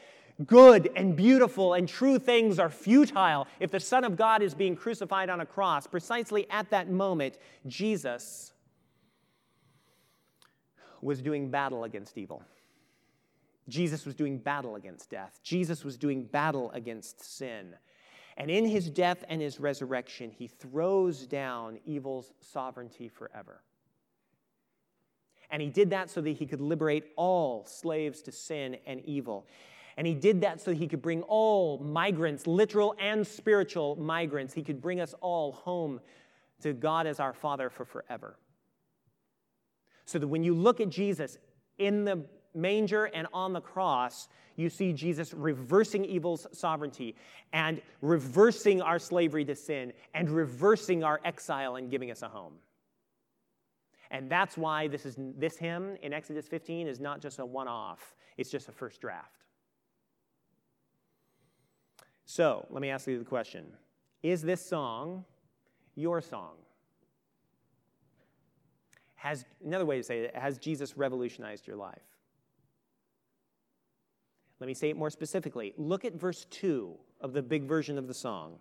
good 0.47 0.91
and 0.97 1.17
beautiful 1.17 1.75
and 1.75 1.89
true 1.89 2.19
things 2.19 2.59
are 2.59 2.71
futile 2.71 3.47
if 3.61 3.71
the 3.71 3.81
Son 3.81 4.05
of 4.05 4.17
God 4.17 4.43
is 4.43 4.55
being 4.55 4.77
crucified 4.77 5.31
on 5.31 5.41
a 5.41 5.47
cross. 5.47 5.87
Precisely 5.87 6.49
at 6.51 6.71
that 6.71 6.91
moment, 6.91 7.39
Jesus 7.67 8.53
was 11.01 11.21
doing 11.21 11.51
battle 11.51 11.85
against 11.85 12.17
evil. 12.17 12.43
Jesus 13.69 14.05
was 14.05 14.15
doing 14.15 14.39
battle 14.39 14.77
against 14.77 15.11
death. 15.11 15.41
Jesus 15.43 15.85
was 15.85 15.97
doing 15.97 16.25
battle 16.25 16.71
against 16.73 17.23
sin. 17.37 17.75
And 18.37 18.51
in 18.51 18.67
his 18.67 18.89
death 18.91 19.25
and 19.29 19.43
his 19.43 19.61
resurrection, 19.61 20.31
he 20.31 20.47
throws 20.47 21.27
down 21.27 21.79
evil's 21.85 22.33
sovereignty 22.41 23.09
forever. 23.09 23.63
And 25.51 25.61
he 25.61 25.69
did 25.69 25.91
that 25.91 26.09
so 26.09 26.23
that 26.23 26.31
he 26.31 26.47
could 26.47 26.63
liberate 26.63 27.13
all 27.15 27.67
slaves 27.67 28.23
to 28.23 28.33
sin 28.33 28.79
and 28.87 29.01
evil. 29.05 29.47
And 29.97 30.07
he 30.07 30.15
did 30.15 30.41
that 30.41 30.61
so 30.61 30.73
he 30.73 30.89
could 30.89 31.03
bring 31.03 31.23
all 31.23 31.79
migrants, 31.79 32.47
literal 32.47 32.95
and 32.99 33.27
spiritual 33.27 33.97
migrants, 33.97 34.55
he 34.55 34.63
could 34.63 34.81
bring 34.81 35.01
us 35.01 35.15
all 35.21 35.53
home 35.53 36.01
to 36.63 36.73
God 36.73 37.07
as 37.07 37.21
our 37.21 37.33
Father 37.33 37.69
for 37.69 37.85
forever. 37.85 38.37
So 40.05 40.19
that 40.19 40.29
when 40.29 40.43
you 40.43 40.55
look 40.55 40.81
at 40.81 40.89
Jesus 40.89 41.39
in 41.79 42.05
the 42.05 42.25
manger 42.55 43.05
and 43.07 43.27
on 43.33 43.53
the 43.53 43.61
cross, 43.61 44.29
you 44.57 44.69
see 44.69 44.93
Jesus 44.93 45.33
reversing 45.33 46.05
evil's 46.05 46.47
sovereignty 46.53 47.17
and 47.53 47.81
reversing 48.01 48.83
our 48.83 48.99
slavery 48.99 49.45
to 49.45 49.55
sin 49.55 49.93
and 50.15 50.31
reversing 50.31 51.03
our 51.03 51.21
exile 51.25 51.77
and 51.77 51.91
giving 51.91 52.11
us 52.11 52.23
a 52.23 52.29
home. 52.29 52.55
And 54.11 54.31
that's 54.31 54.59
why 54.59 54.89
this, 54.89 55.07
is, 55.07 55.17
this 55.39 55.57
hymn 55.57 55.97
in 56.03 56.13
Exodus 56.13 56.47
15 56.47 56.87
is 56.87 57.01
not 57.01 57.21
just 57.21 57.39
a 57.39 57.47
one 57.47 57.69
off, 57.69 58.15
it's 58.37 58.51
just 58.51 58.69
a 58.69 58.73
first 58.73 59.01
draft. 59.01 59.43
So 62.25 62.67
let 62.71 62.81
me 62.81 62.91
ask 62.91 63.07
you 63.07 63.19
the 63.19 63.25
question 63.25 63.67
Is 64.23 64.43
this 64.43 64.65
song 64.65 65.25
your 65.95 66.21
song? 66.21 66.55
Has, 69.17 69.45
another 69.65 69.87
way 69.87 69.99
to 69.99 70.03
say 70.03 70.21
it, 70.21 70.37
has 70.37 70.59
Jesus 70.59 70.97
revolutionized 70.97 71.67
your 71.67 71.77
life? 71.77 72.03
Let 74.59 74.67
me 74.67 74.75
say 74.75 74.91
it 74.91 74.97
more 74.97 75.11
specifically. 75.11 75.75
Look 75.77 76.05
at 76.05 76.15
verse 76.15 76.45
2 76.51 76.95
of 77.21 77.33
the 77.33 77.43
big 77.43 77.65
version 77.65 77.99
of 77.99 78.09
the 78.09 78.15
song. 78.15 78.59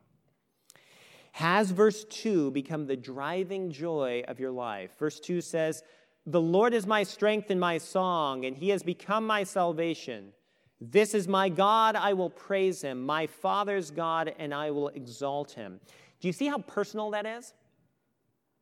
Has 1.34 1.72
verse 1.72 2.04
2 2.06 2.52
become 2.52 2.86
the 2.86 2.98
driving 2.98 3.72
joy 3.72 4.24
of 4.28 4.40
your 4.40 4.52
life? 4.52 4.98
Verse 5.00 5.20
2 5.20 5.42
says, 5.42 5.84
The 6.26 6.42
Lord 6.42 6.74
is 6.74 6.86
my 6.86 7.04
strength 7.04 7.50
and 7.50 7.60
my 7.60 7.78
song, 7.78 8.46
and 8.46 8.58
he 8.58 8.70
has 8.70 8.84
become 8.84 9.26
my 9.26 9.44
salvation. 9.44 10.34
This 10.82 11.14
is 11.14 11.28
my 11.28 11.48
God, 11.48 11.96
I 11.96 12.14
will 12.14 12.32
praise 12.32 12.82
him, 12.82 13.06
my 13.06 13.28
Father's 13.28 13.92
God, 13.92 14.34
and 14.40 14.52
I 14.52 14.72
will 14.72 14.88
exalt 14.90 15.52
him. 15.52 15.80
Do 16.20 16.28
you 16.28 16.34
see 16.34 16.48
how 16.48 16.58
personal 16.58 17.12
that 17.12 17.28
is? 17.28 17.54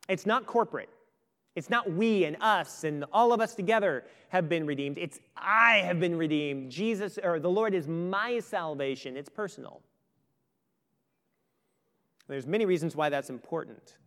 It's 0.10 0.26
not 0.26 0.46
corporate. 0.46 0.90
It's 1.56 1.70
not 1.70 1.92
we 1.92 2.26
and 2.26 2.36
us 2.42 2.84
and 2.84 3.06
all 3.14 3.32
of 3.32 3.40
us 3.40 3.56
together 3.56 4.04
have 4.30 4.50
been 4.50 4.66
redeemed. 4.66 4.98
It's 4.98 5.20
I 5.38 5.78
have 5.86 6.00
been 6.00 6.18
redeemed. 6.18 6.72
Jesus 6.72 7.18
or 7.22 7.40
the 7.40 7.50
Lord 7.50 7.74
is 7.74 7.88
my 7.88 8.40
salvation. 8.40 9.16
It's 9.16 9.30
personal. 9.30 9.82
There's 12.28 12.46
many 12.46 12.66
reasons 12.66 12.96
why 12.96 13.10
that's 13.10 13.30
important. 13.30 13.98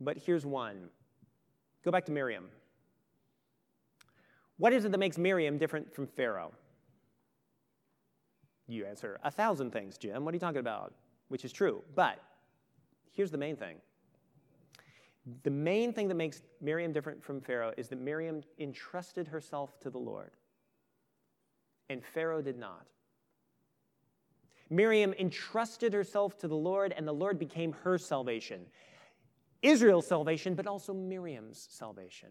But 0.00 0.16
here's 0.16 0.46
one. 0.46 0.88
Go 1.84 1.90
back 1.90 2.04
to 2.06 2.12
Miriam. 2.12 2.48
What 4.58 4.72
is 4.72 4.84
it 4.84 4.92
that 4.92 4.98
makes 4.98 5.18
Miriam 5.18 5.58
different 5.58 5.94
from 5.94 6.06
Pharaoh? 6.06 6.52
You 8.68 8.84
answer, 8.84 9.20
a 9.22 9.30
thousand 9.30 9.70
things, 9.72 9.96
Jim. 9.96 10.24
What 10.24 10.32
are 10.32 10.36
you 10.36 10.40
talking 10.40 10.58
about? 10.58 10.92
Which 11.28 11.44
is 11.44 11.52
true. 11.52 11.82
But 11.94 12.20
here's 13.12 13.30
the 13.30 13.38
main 13.38 13.56
thing 13.56 13.76
the 15.42 15.50
main 15.50 15.92
thing 15.92 16.06
that 16.08 16.14
makes 16.14 16.42
Miriam 16.60 16.92
different 16.92 17.22
from 17.22 17.40
Pharaoh 17.40 17.72
is 17.76 17.88
that 17.88 18.00
Miriam 18.00 18.42
entrusted 18.58 19.26
herself 19.26 19.78
to 19.80 19.90
the 19.90 19.98
Lord, 19.98 20.30
and 21.88 22.04
Pharaoh 22.04 22.42
did 22.42 22.58
not. 22.58 22.86
Miriam 24.70 25.14
entrusted 25.18 25.92
herself 25.92 26.38
to 26.38 26.48
the 26.48 26.56
Lord, 26.56 26.92
and 26.96 27.06
the 27.06 27.12
Lord 27.12 27.38
became 27.38 27.72
her 27.84 27.98
salvation. 27.98 28.66
Israel's 29.62 30.06
salvation, 30.06 30.54
but 30.54 30.66
also 30.66 30.92
Miriam's 30.92 31.66
salvation, 31.70 32.30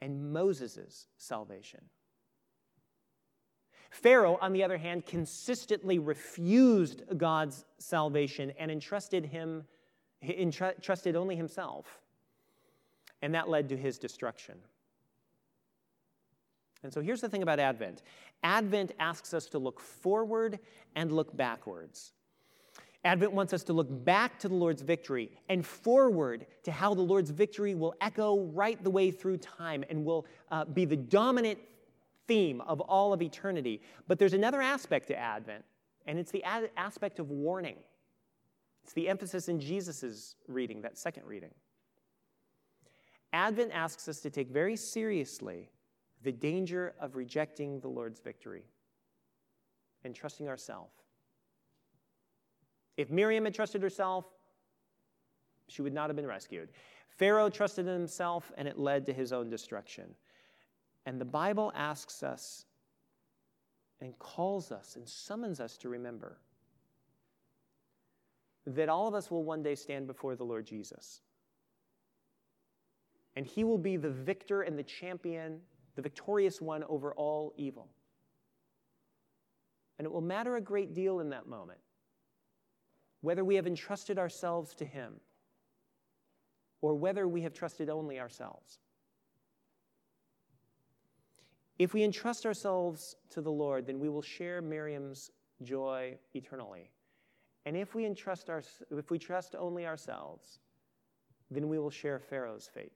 and 0.00 0.32
Moses' 0.32 1.06
salvation. 1.16 1.80
Pharaoh, 3.92 4.38
on 4.40 4.54
the 4.54 4.64
other 4.64 4.78
hand, 4.78 5.04
consistently 5.04 5.98
refused 5.98 7.02
God's 7.18 7.66
salvation 7.76 8.50
and 8.58 8.70
entrusted 8.70 9.26
him 9.26 9.64
entrusted 10.22 11.14
only 11.14 11.36
himself. 11.36 12.00
And 13.20 13.34
that 13.34 13.50
led 13.50 13.68
to 13.68 13.76
his 13.76 13.98
destruction. 13.98 14.54
And 16.82 16.92
so 16.92 17.02
here's 17.02 17.20
the 17.20 17.28
thing 17.28 17.42
about 17.42 17.58
Advent 17.58 18.02
Advent 18.42 18.92
asks 18.98 19.34
us 19.34 19.46
to 19.46 19.58
look 19.58 19.78
forward 19.78 20.58
and 20.96 21.12
look 21.12 21.36
backwards. 21.36 22.12
Advent 23.04 23.32
wants 23.32 23.52
us 23.52 23.62
to 23.64 23.74
look 23.74 23.88
back 24.04 24.38
to 24.38 24.48
the 24.48 24.54
Lord's 24.54 24.80
victory 24.80 25.32
and 25.50 25.66
forward 25.66 26.46
to 26.62 26.72
how 26.72 26.94
the 26.94 27.02
Lord's 27.02 27.30
victory 27.30 27.74
will 27.74 27.94
echo 28.00 28.44
right 28.54 28.82
the 28.82 28.90
way 28.90 29.10
through 29.10 29.36
time 29.36 29.84
and 29.90 30.02
will 30.02 30.24
uh, 30.50 30.64
be 30.64 30.86
the 30.86 30.96
dominant 30.96 31.58
theme 32.26 32.60
of 32.62 32.80
all 32.80 33.12
of 33.12 33.22
eternity. 33.22 33.82
But 34.08 34.18
there's 34.18 34.34
another 34.34 34.62
aspect 34.62 35.08
to 35.08 35.16
Advent, 35.16 35.64
and 36.06 36.18
it's 36.18 36.30
the 36.30 36.44
ad- 36.44 36.70
aspect 36.76 37.18
of 37.18 37.30
warning. 37.30 37.76
It's 38.84 38.92
the 38.92 39.08
emphasis 39.08 39.48
in 39.48 39.60
Jesus' 39.60 40.34
reading, 40.48 40.82
that 40.82 40.98
second 40.98 41.24
reading. 41.26 41.50
Advent 43.32 43.72
asks 43.72 44.08
us 44.08 44.20
to 44.20 44.30
take 44.30 44.50
very 44.50 44.76
seriously 44.76 45.70
the 46.22 46.32
danger 46.32 46.94
of 47.00 47.16
rejecting 47.16 47.80
the 47.80 47.88
Lord's 47.88 48.20
victory 48.20 48.64
and 50.04 50.14
trusting 50.14 50.48
ourselves. 50.48 50.92
If 52.96 53.10
Miriam 53.10 53.44
had 53.44 53.54
trusted 53.54 53.82
herself, 53.82 54.26
she 55.68 55.82
would 55.82 55.94
not 55.94 56.10
have 56.10 56.16
been 56.16 56.26
rescued. 56.26 56.68
Pharaoh 57.08 57.48
trusted 57.48 57.86
in 57.86 57.92
himself, 57.92 58.52
and 58.56 58.68
it 58.68 58.78
led 58.78 59.06
to 59.06 59.12
his 59.12 59.32
own 59.32 59.48
destruction. 59.48 60.14
And 61.06 61.20
the 61.20 61.24
Bible 61.24 61.72
asks 61.74 62.22
us 62.22 62.64
and 64.00 64.18
calls 64.18 64.72
us 64.72 64.96
and 64.96 65.08
summons 65.08 65.60
us 65.60 65.76
to 65.78 65.88
remember 65.88 66.38
that 68.66 68.88
all 68.88 69.08
of 69.08 69.14
us 69.14 69.30
will 69.30 69.44
one 69.44 69.62
day 69.62 69.74
stand 69.74 70.06
before 70.06 70.36
the 70.36 70.44
Lord 70.44 70.66
Jesus. 70.66 71.20
And 73.34 73.46
he 73.46 73.64
will 73.64 73.78
be 73.78 73.96
the 73.96 74.10
victor 74.10 74.62
and 74.62 74.78
the 74.78 74.82
champion, 74.82 75.60
the 75.96 76.02
victorious 76.02 76.60
one 76.60 76.84
over 76.84 77.12
all 77.14 77.54
evil. 77.56 77.88
And 79.98 80.06
it 80.06 80.12
will 80.12 80.20
matter 80.20 80.56
a 80.56 80.60
great 80.60 80.94
deal 80.94 81.20
in 81.20 81.30
that 81.30 81.46
moment 81.46 81.78
whether 83.22 83.44
we 83.44 83.54
have 83.54 83.68
entrusted 83.68 84.18
ourselves 84.18 84.74
to 84.74 84.84
him 84.84 85.14
or 86.80 86.94
whether 86.94 87.26
we 87.26 87.42
have 87.42 87.54
trusted 87.54 87.88
only 87.88 88.18
ourselves. 88.18 88.80
If 91.78 91.94
we 91.94 92.04
entrust 92.04 92.46
ourselves 92.46 93.16
to 93.30 93.40
the 93.40 93.50
Lord, 93.50 93.86
then 93.86 93.98
we 93.98 94.08
will 94.08 94.22
share 94.22 94.60
Miriam's 94.62 95.30
joy 95.62 96.18
eternally. 96.34 96.90
And 97.64 97.76
if 97.76 97.94
we 97.94 98.04
entrust 98.04 98.50
our, 98.50 98.62
if 98.90 99.10
we 99.10 99.18
trust 99.18 99.54
only 99.58 99.86
ourselves, 99.86 100.58
then 101.50 101.68
we 101.68 101.78
will 101.78 101.90
share 101.90 102.18
Pharaoh's 102.18 102.68
fate. 102.72 102.92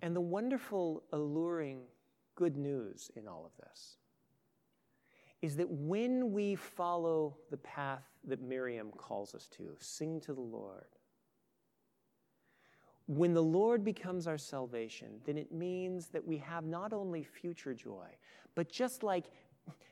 And 0.00 0.14
the 0.14 0.20
wonderful, 0.20 1.02
alluring 1.12 1.80
good 2.36 2.56
news 2.56 3.10
in 3.16 3.26
all 3.26 3.44
of 3.44 3.52
this 3.66 3.96
is 5.42 5.56
that 5.56 5.68
when 5.70 6.32
we 6.32 6.54
follow 6.54 7.36
the 7.50 7.56
path 7.58 8.04
that 8.24 8.40
Miriam 8.40 8.90
calls 8.96 9.34
us 9.34 9.48
to, 9.56 9.76
sing 9.78 10.20
to 10.20 10.32
the 10.34 10.40
Lord, 10.40 10.86
when 13.08 13.32
the 13.32 13.42
Lord 13.42 13.82
becomes 13.84 14.26
our 14.26 14.36
salvation, 14.36 15.08
then 15.24 15.38
it 15.38 15.50
means 15.50 16.08
that 16.08 16.26
we 16.26 16.36
have 16.38 16.66
not 16.66 16.92
only 16.92 17.24
future 17.24 17.72
joy, 17.72 18.06
but 18.54 18.70
just 18.70 19.02
like 19.02 19.24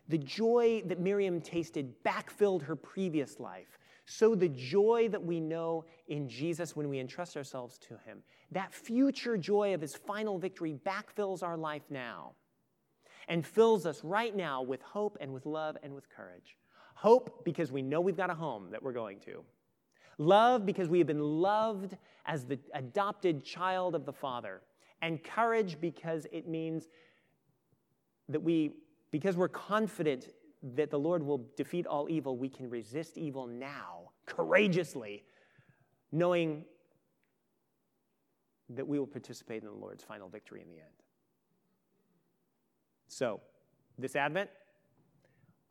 the 0.09 0.19
joy 0.19 0.83
that 0.85 1.01
Miriam 1.01 1.41
tasted 1.41 1.95
backfilled 2.05 2.63
her 2.63 2.77
previous 2.77 3.41
life, 3.41 3.79
so 4.05 4.35
the 4.35 4.51
joy 4.51 5.09
that 5.11 5.23
we 5.23 5.41
know 5.41 5.87
in 6.09 6.29
Jesus 6.29 6.77
when 6.77 6.91
we 6.91 7.01
entrust 7.01 7.39
ourselves 7.39 7.79
to 7.79 7.95
Him, 8.05 8.23
that 8.53 8.73
future 8.73 9.39
joy 9.39 9.73
of 9.73 9.81
His 9.81 9.97
final 9.97 10.39
victory 10.39 10.77
backfills 10.85 11.43
our 11.43 11.57
life 11.57 11.85
now 11.89 12.33
and 13.29 13.45
fills 13.45 13.87
us 13.87 14.05
right 14.05 14.37
now 14.37 14.61
with 14.61 14.83
hope 14.83 15.17
and 15.23 15.33
with 15.33 15.47
love 15.47 15.77
and 15.83 15.95
with 15.95 16.09
courage. 16.11 16.57
Hope 16.95 17.45
because 17.45 17.73
we 17.73 17.81
know 17.81 18.03
we've 18.03 18.17
got 18.17 18.31
a 18.31 18.35
home 18.35 18.69
that 18.71 18.83
we're 18.83 18.93
going 18.93 19.21
to. 19.21 19.43
Love 20.19 20.65
because 20.65 20.89
we 20.89 20.99
have 20.99 21.07
been 21.07 21.21
loved 21.21 21.97
as 22.25 22.45
the 22.45 22.59
adopted 22.75 23.45
child 23.45 23.95
of 23.95 24.07
the 24.07 24.13
Father. 24.13 24.63
And 25.03 25.23
courage 25.23 25.79
because 25.81 26.27
it 26.33 26.49
means 26.49 26.89
that 28.29 28.43
we, 28.43 28.73
because 29.11 29.37
we're 29.37 29.49
confident 29.49 30.29
that 30.75 30.91
the 30.91 30.99
Lord 30.99 31.23
will 31.23 31.47
defeat 31.57 31.87
all 31.87 32.09
evil, 32.09 32.37
we 32.37 32.49
can 32.49 32.69
resist 32.71 33.19
evil 33.19 33.47
now, 33.47 34.11
courageously, 34.25 35.23
knowing 36.13 36.65
that 38.71 38.87
we 38.87 38.99
will 38.99 39.07
participate 39.07 39.63
in 39.63 39.69
the 39.69 39.75
Lord's 39.75 40.03
final 40.03 40.29
victory 40.29 40.63
in 40.63 40.69
the 40.69 40.77
end. 40.77 40.89
So, 43.07 43.41
this 43.99 44.17
Advent, 44.17 44.51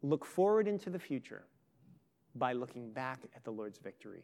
look 0.01 0.23
forward 0.23 0.67
into 0.67 0.89
the 0.89 0.99
future 0.99 1.45
by 2.35 2.53
looking 2.53 2.91
back 2.91 3.19
at 3.35 3.43
the 3.43 3.51
Lord's 3.51 3.79
victory 3.79 4.23